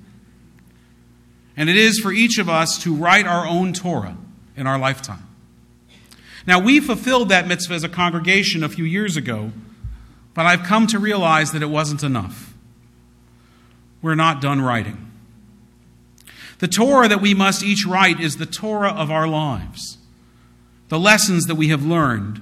And 1.58 1.70
it 1.70 1.76
is 1.76 2.00
for 2.00 2.14
each 2.14 2.38
of 2.38 2.48
us 2.48 2.82
to 2.84 2.96
write 2.96 3.28
our 3.28 3.46
own 3.46 3.74
Torah 3.74 4.16
in 4.56 4.66
our 4.66 4.80
lifetime. 4.80 5.28
Now, 6.48 6.58
we 6.58 6.80
fulfilled 6.80 7.28
that 7.28 7.50
mitzvah 7.50 7.74
as 7.74 7.84
a 7.84 7.90
congregation 7.90 8.64
a 8.64 8.70
few 8.70 8.86
years 8.86 9.18
ago, 9.18 9.52
but 10.34 10.46
I've 10.46 10.64
come 10.64 10.88
to 10.88 11.00
realize 11.00 11.52
that 11.52 11.62
it 11.62 11.70
wasn't 11.70 12.02
enough. 12.02 12.54
We're 14.02 14.16
not 14.16 14.40
done 14.40 14.62
writing. 14.62 15.12
The 16.60 16.70
Torah 16.70 17.10
that 17.10 17.22
we 17.22 17.34
must 17.34 17.62
each 17.62 17.86
write 17.86 18.22
is 18.22 18.38
the 18.38 18.46
Torah 18.46 18.94
of 18.94 19.12
our 19.12 19.28
lives 19.28 19.98
the 20.90 21.00
lessons 21.00 21.46
that 21.46 21.56
we 21.56 21.70
have 21.70 21.86
learned, 21.86 22.42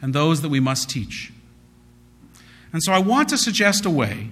and 0.00 0.14
those 0.14 0.42
that 0.42 0.48
we 0.48 0.60
must 0.60 0.90
teach. 0.90 1.32
And 2.72 2.82
so 2.82 2.92
I 2.92 2.98
want 2.98 3.28
to 3.30 3.38
suggest 3.38 3.86
a 3.86 3.90
way 3.90 4.30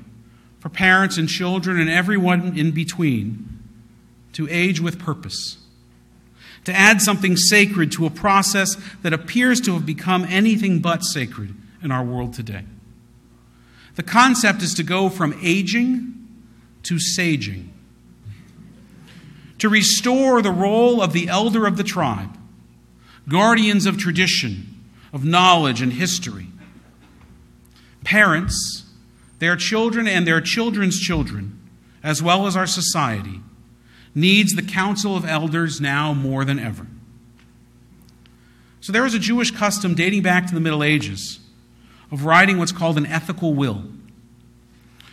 for 0.58 0.68
parents 0.68 1.16
and 1.16 1.28
children 1.28 1.80
and 1.80 1.88
everyone 1.88 2.58
in 2.58 2.70
between 2.72 3.58
to 4.32 4.48
age 4.50 4.80
with 4.80 4.98
purpose, 4.98 5.58
to 6.64 6.74
add 6.74 7.00
something 7.00 7.36
sacred 7.36 7.92
to 7.92 8.06
a 8.06 8.10
process 8.10 8.76
that 9.02 9.12
appears 9.12 9.60
to 9.62 9.72
have 9.74 9.86
become 9.86 10.24
anything 10.28 10.80
but 10.80 11.02
sacred 11.02 11.54
in 11.82 11.90
our 11.90 12.04
world 12.04 12.34
today. 12.34 12.64
The 13.94 14.02
concept 14.02 14.62
is 14.62 14.74
to 14.74 14.82
go 14.82 15.08
from 15.08 15.38
aging 15.42 16.12
to 16.82 16.96
saging, 16.96 17.68
to 19.58 19.68
restore 19.68 20.42
the 20.42 20.50
role 20.50 21.00
of 21.00 21.12
the 21.12 21.28
elder 21.28 21.66
of 21.66 21.76
the 21.76 21.84
tribe 21.84 22.36
guardians 23.28 23.86
of 23.86 23.98
tradition, 23.98 24.84
of 25.12 25.24
knowledge 25.24 25.82
and 25.82 25.92
history. 25.92 26.46
Parents, 28.04 28.84
their 29.38 29.56
children 29.56 30.06
and 30.06 30.26
their 30.26 30.40
children's 30.40 30.98
children, 30.98 31.60
as 32.02 32.22
well 32.22 32.46
as 32.46 32.56
our 32.56 32.66
society, 32.66 33.40
needs 34.14 34.54
the 34.54 34.62
council 34.62 35.16
of 35.16 35.24
elders 35.24 35.80
now 35.80 36.14
more 36.14 36.44
than 36.44 36.58
ever. 36.58 36.86
So 38.80 38.92
there 38.92 39.04
is 39.04 39.14
a 39.14 39.18
Jewish 39.18 39.50
custom 39.50 39.94
dating 39.94 40.22
back 40.22 40.46
to 40.46 40.54
the 40.54 40.60
Middle 40.60 40.84
Ages 40.84 41.40
of 42.12 42.24
writing 42.24 42.58
what's 42.58 42.72
called 42.72 42.96
an 42.96 43.06
ethical 43.06 43.52
will. 43.52 43.82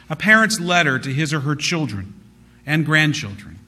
A 0.10 0.16
parent's 0.16 0.60
letter 0.60 1.00
to 1.00 1.12
his 1.12 1.34
or 1.34 1.40
her 1.40 1.56
children 1.56 2.14
and 2.66 2.86
grandchildren, 2.86 3.60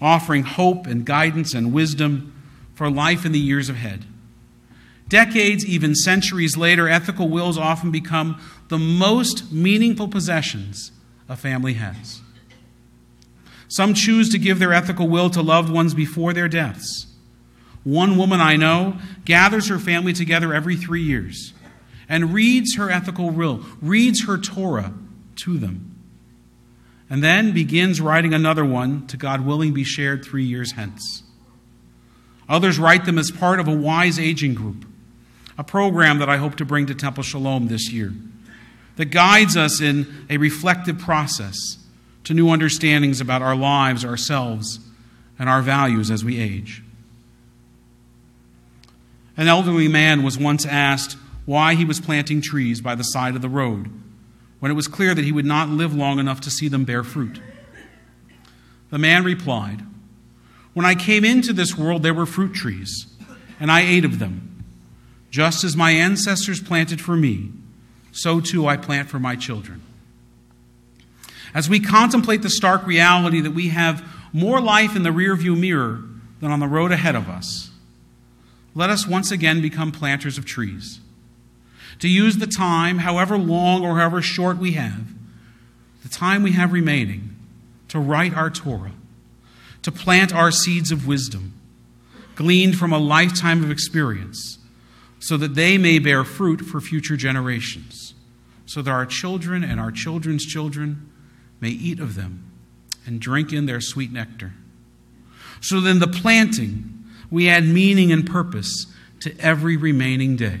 offering 0.00 0.42
hope 0.42 0.86
and 0.86 1.04
guidance 1.04 1.54
and 1.54 1.72
wisdom 1.72 2.34
for 2.78 2.88
life 2.88 3.26
in 3.26 3.32
the 3.32 3.40
years 3.40 3.68
ahead. 3.68 4.04
Decades, 5.08 5.66
even 5.66 5.96
centuries 5.96 6.56
later, 6.56 6.88
ethical 6.88 7.28
wills 7.28 7.58
often 7.58 7.90
become 7.90 8.40
the 8.68 8.78
most 8.78 9.50
meaningful 9.50 10.06
possessions 10.06 10.92
a 11.28 11.34
family 11.34 11.72
has. 11.72 12.20
Some 13.66 13.94
choose 13.94 14.28
to 14.28 14.38
give 14.38 14.60
their 14.60 14.72
ethical 14.72 15.08
will 15.08 15.28
to 15.30 15.42
loved 15.42 15.68
ones 15.72 15.92
before 15.92 16.32
their 16.32 16.46
deaths. 16.46 17.08
One 17.82 18.16
woman 18.16 18.40
I 18.40 18.54
know 18.54 18.98
gathers 19.24 19.66
her 19.70 19.80
family 19.80 20.12
together 20.12 20.54
every 20.54 20.76
three 20.76 21.02
years 21.02 21.54
and 22.08 22.32
reads 22.32 22.76
her 22.76 22.92
ethical 22.92 23.30
will, 23.30 23.64
reads 23.82 24.24
her 24.26 24.38
Torah 24.38 24.94
to 25.42 25.58
them, 25.58 25.96
and 27.10 27.24
then 27.24 27.50
begins 27.50 28.00
writing 28.00 28.32
another 28.32 28.64
one 28.64 29.04
to 29.08 29.16
God 29.16 29.44
willing 29.44 29.74
be 29.74 29.82
shared 29.82 30.24
three 30.24 30.44
years 30.44 30.72
hence. 30.72 31.24
Others 32.48 32.78
write 32.78 33.04
them 33.04 33.18
as 33.18 33.30
part 33.30 33.60
of 33.60 33.68
a 33.68 33.74
wise 33.74 34.18
aging 34.18 34.54
group, 34.54 34.86
a 35.58 35.64
program 35.64 36.18
that 36.18 36.28
I 36.28 36.38
hope 36.38 36.56
to 36.56 36.64
bring 36.64 36.86
to 36.86 36.94
Temple 36.94 37.22
Shalom 37.22 37.68
this 37.68 37.90
year 37.90 38.12
that 38.96 39.06
guides 39.06 39.56
us 39.56 39.80
in 39.80 40.26
a 40.28 40.36
reflective 40.38 40.98
process 40.98 41.56
to 42.24 42.34
new 42.34 42.50
understandings 42.50 43.20
about 43.20 43.42
our 43.42 43.54
lives, 43.54 44.04
ourselves, 44.04 44.80
and 45.38 45.48
our 45.48 45.62
values 45.62 46.10
as 46.10 46.24
we 46.24 46.38
age. 46.38 46.82
An 49.36 49.46
elderly 49.46 49.86
man 49.86 50.24
was 50.24 50.36
once 50.36 50.66
asked 50.66 51.16
why 51.46 51.74
he 51.74 51.84
was 51.84 52.00
planting 52.00 52.42
trees 52.42 52.80
by 52.80 52.96
the 52.96 53.04
side 53.04 53.36
of 53.36 53.40
the 53.40 53.48
road 53.48 53.88
when 54.58 54.72
it 54.72 54.74
was 54.74 54.88
clear 54.88 55.14
that 55.14 55.24
he 55.24 55.30
would 55.30 55.46
not 55.46 55.68
live 55.68 55.94
long 55.94 56.18
enough 56.18 56.40
to 56.40 56.50
see 56.50 56.66
them 56.66 56.84
bear 56.84 57.04
fruit. 57.04 57.40
The 58.90 58.98
man 58.98 59.22
replied, 59.22 59.82
When 60.78 60.86
I 60.86 60.94
came 60.94 61.24
into 61.24 61.52
this 61.52 61.76
world, 61.76 62.04
there 62.04 62.14
were 62.14 62.24
fruit 62.24 62.54
trees, 62.54 63.08
and 63.58 63.68
I 63.68 63.80
ate 63.80 64.04
of 64.04 64.20
them, 64.20 64.64
just 65.28 65.64
as 65.64 65.76
my 65.76 65.90
ancestors 65.90 66.60
planted 66.60 67.00
for 67.00 67.16
me 67.16 67.50
so 68.12 68.40
too 68.40 68.68
I 68.68 68.76
plant 68.76 69.08
for 69.08 69.18
my 69.18 69.34
children. 69.34 69.82
As 71.52 71.68
we 71.68 71.80
contemplate 71.80 72.42
the 72.42 72.48
stark 72.48 72.86
reality 72.86 73.40
that 73.40 73.50
we 73.50 73.70
have 73.70 74.08
more 74.32 74.60
life 74.60 74.94
in 74.94 75.02
the 75.02 75.10
rearview 75.10 75.58
mirror 75.58 76.04
than 76.40 76.52
on 76.52 76.60
the 76.60 76.68
road 76.68 76.92
ahead 76.92 77.16
of 77.16 77.28
us, 77.28 77.72
let 78.72 78.88
us 78.88 79.04
once 79.04 79.32
again 79.32 79.60
become 79.60 79.90
planters 79.90 80.38
of 80.38 80.46
trees. 80.46 81.00
To 81.98 82.08
use 82.08 82.36
the 82.36 82.46
time, 82.46 82.98
however 82.98 83.36
long 83.36 83.84
or 83.84 83.98
however 83.98 84.22
short 84.22 84.58
we 84.58 84.74
have, 84.74 85.08
the 86.04 86.08
time 86.08 86.44
we 86.44 86.52
have 86.52 86.72
remaining, 86.72 87.34
to 87.88 87.98
write 87.98 88.34
our 88.34 88.48
Torah, 88.48 88.92
to 89.88 89.92
plant 89.92 90.34
our 90.34 90.50
seeds 90.50 90.92
of 90.92 91.06
wisdom, 91.06 91.58
gleaned 92.34 92.76
from 92.76 92.92
a 92.92 92.98
lifetime 92.98 93.64
of 93.64 93.70
experience 93.70 94.58
so 95.18 95.38
that 95.38 95.54
they 95.54 95.78
may 95.78 95.98
bear 95.98 96.24
fruit 96.24 96.60
for 96.60 96.78
future 96.78 97.16
generations, 97.16 98.12
so 98.66 98.82
that 98.82 98.90
our 98.90 99.06
children 99.06 99.64
and 99.64 99.80
our 99.80 99.90
children's 99.90 100.44
children 100.44 101.10
may 101.58 101.70
eat 101.70 102.00
of 102.00 102.16
them 102.16 102.52
and 103.06 103.18
drink 103.18 103.50
in 103.50 103.64
their 103.64 103.80
sweet 103.80 104.12
nectar. 104.12 104.52
So 105.62 105.80
then, 105.80 106.00
the 106.00 106.06
planting, 106.06 107.06
we 107.30 107.48
add 107.48 107.64
meaning 107.64 108.12
and 108.12 108.28
purpose 108.28 108.92
to 109.20 109.34
every 109.40 109.78
remaining 109.78 110.36
day. 110.36 110.60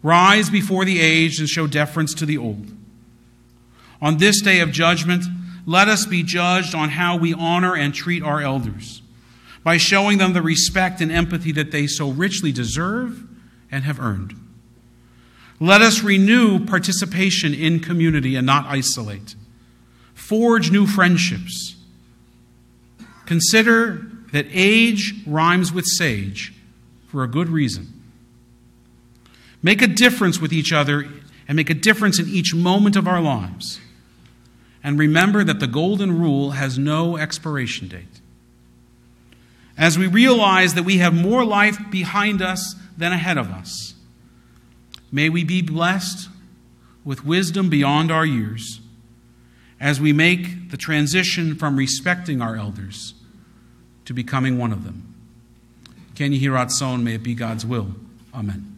Rise 0.00 0.48
before 0.48 0.84
the 0.84 1.00
aged 1.00 1.40
and 1.40 1.48
show 1.48 1.66
deference 1.66 2.14
to 2.14 2.24
the 2.24 2.38
old. 2.38 2.68
On 4.00 4.18
this 4.18 4.40
day 4.40 4.60
of 4.60 4.70
judgment, 4.70 5.24
let 5.66 5.88
us 5.88 6.06
be 6.06 6.22
judged 6.22 6.74
on 6.74 6.90
how 6.90 7.16
we 7.16 7.34
honor 7.34 7.76
and 7.76 7.94
treat 7.94 8.22
our 8.22 8.40
elders 8.40 9.02
by 9.62 9.76
showing 9.76 10.18
them 10.18 10.32
the 10.32 10.42
respect 10.42 11.00
and 11.00 11.12
empathy 11.12 11.52
that 11.52 11.70
they 11.70 11.86
so 11.86 12.10
richly 12.10 12.50
deserve 12.50 13.24
and 13.70 13.84
have 13.84 14.00
earned. 14.00 14.34
Let 15.60 15.80
us 15.80 16.02
renew 16.02 16.64
participation 16.64 17.54
in 17.54 17.78
community 17.78 18.34
and 18.34 18.44
not 18.44 18.66
isolate. 18.66 19.36
Forge 20.14 20.72
new 20.72 20.86
friendships. 20.86 21.76
Consider 23.26 24.06
that 24.32 24.46
age 24.50 25.14
rhymes 25.26 25.72
with 25.72 25.84
sage 25.86 26.52
for 27.06 27.22
a 27.22 27.28
good 27.28 27.48
reason. 27.48 28.02
Make 29.62 29.80
a 29.80 29.86
difference 29.86 30.40
with 30.40 30.52
each 30.52 30.72
other 30.72 31.06
and 31.46 31.56
make 31.56 31.70
a 31.70 31.74
difference 31.74 32.18
in 32.18 32.28
each 32.28 32.54
moment 32.54 32.96
of 32.96 33.06
our 33.06 33.20
lives. 33.20 33.80
And 34.84 34.98
remember 34.98 35.44
that 35.44 35.60
the 35.60 35.66
golden 35.66 36.18
rule 36.18 36.52
has 36.52 36.78
no 36.78 37.16
expiration 37.16 37.88
date 37.88 38.20
as 39.76 39.98
we 39.98 40.06
realize 40.06 40.74
that 40.74 40.82
we 40.82 40.98
have 40.98 41.14
more 41.14 41.44
life 41.44 41.78
behind 41.90 42.42
us 42.42 42.74
than 42.96 43.12
ahead 43.12 43.38
of 43.38 43.50
us. 43.50 43.94
May 45.10 45.28
we 45.28 45.44
be 45.44 45.62
blessed 45.62 46.28
with 47.04 47.24
wisdom 47.24 47.68
beyond 47.68 48.10
our 48.10 48.26
years 48.26 48.80
as 49.80 50.00
we 50.00 50.12
make 50.12 50.70
the 50.70 50.76
transition 50.76 51.54
from 51.54 51.76
respecting 51.76 52.40
our 52.40 52.56
elders 52.56 53.14
to 54.04 54.14
becoming 54.14 54.58
one 54.58 54.72
of 54.72 54.84
them. 54.84 55.14
Ken 56.14 56.32
Yihi 56.32 56.42
Ratzon, 56.42 57.02
may 57.02 57.14
it 57.14 57.22
be 57.22 57.34
God's 57.34 57.66
will. 57.66 57.94
Amen. 58.34 58.71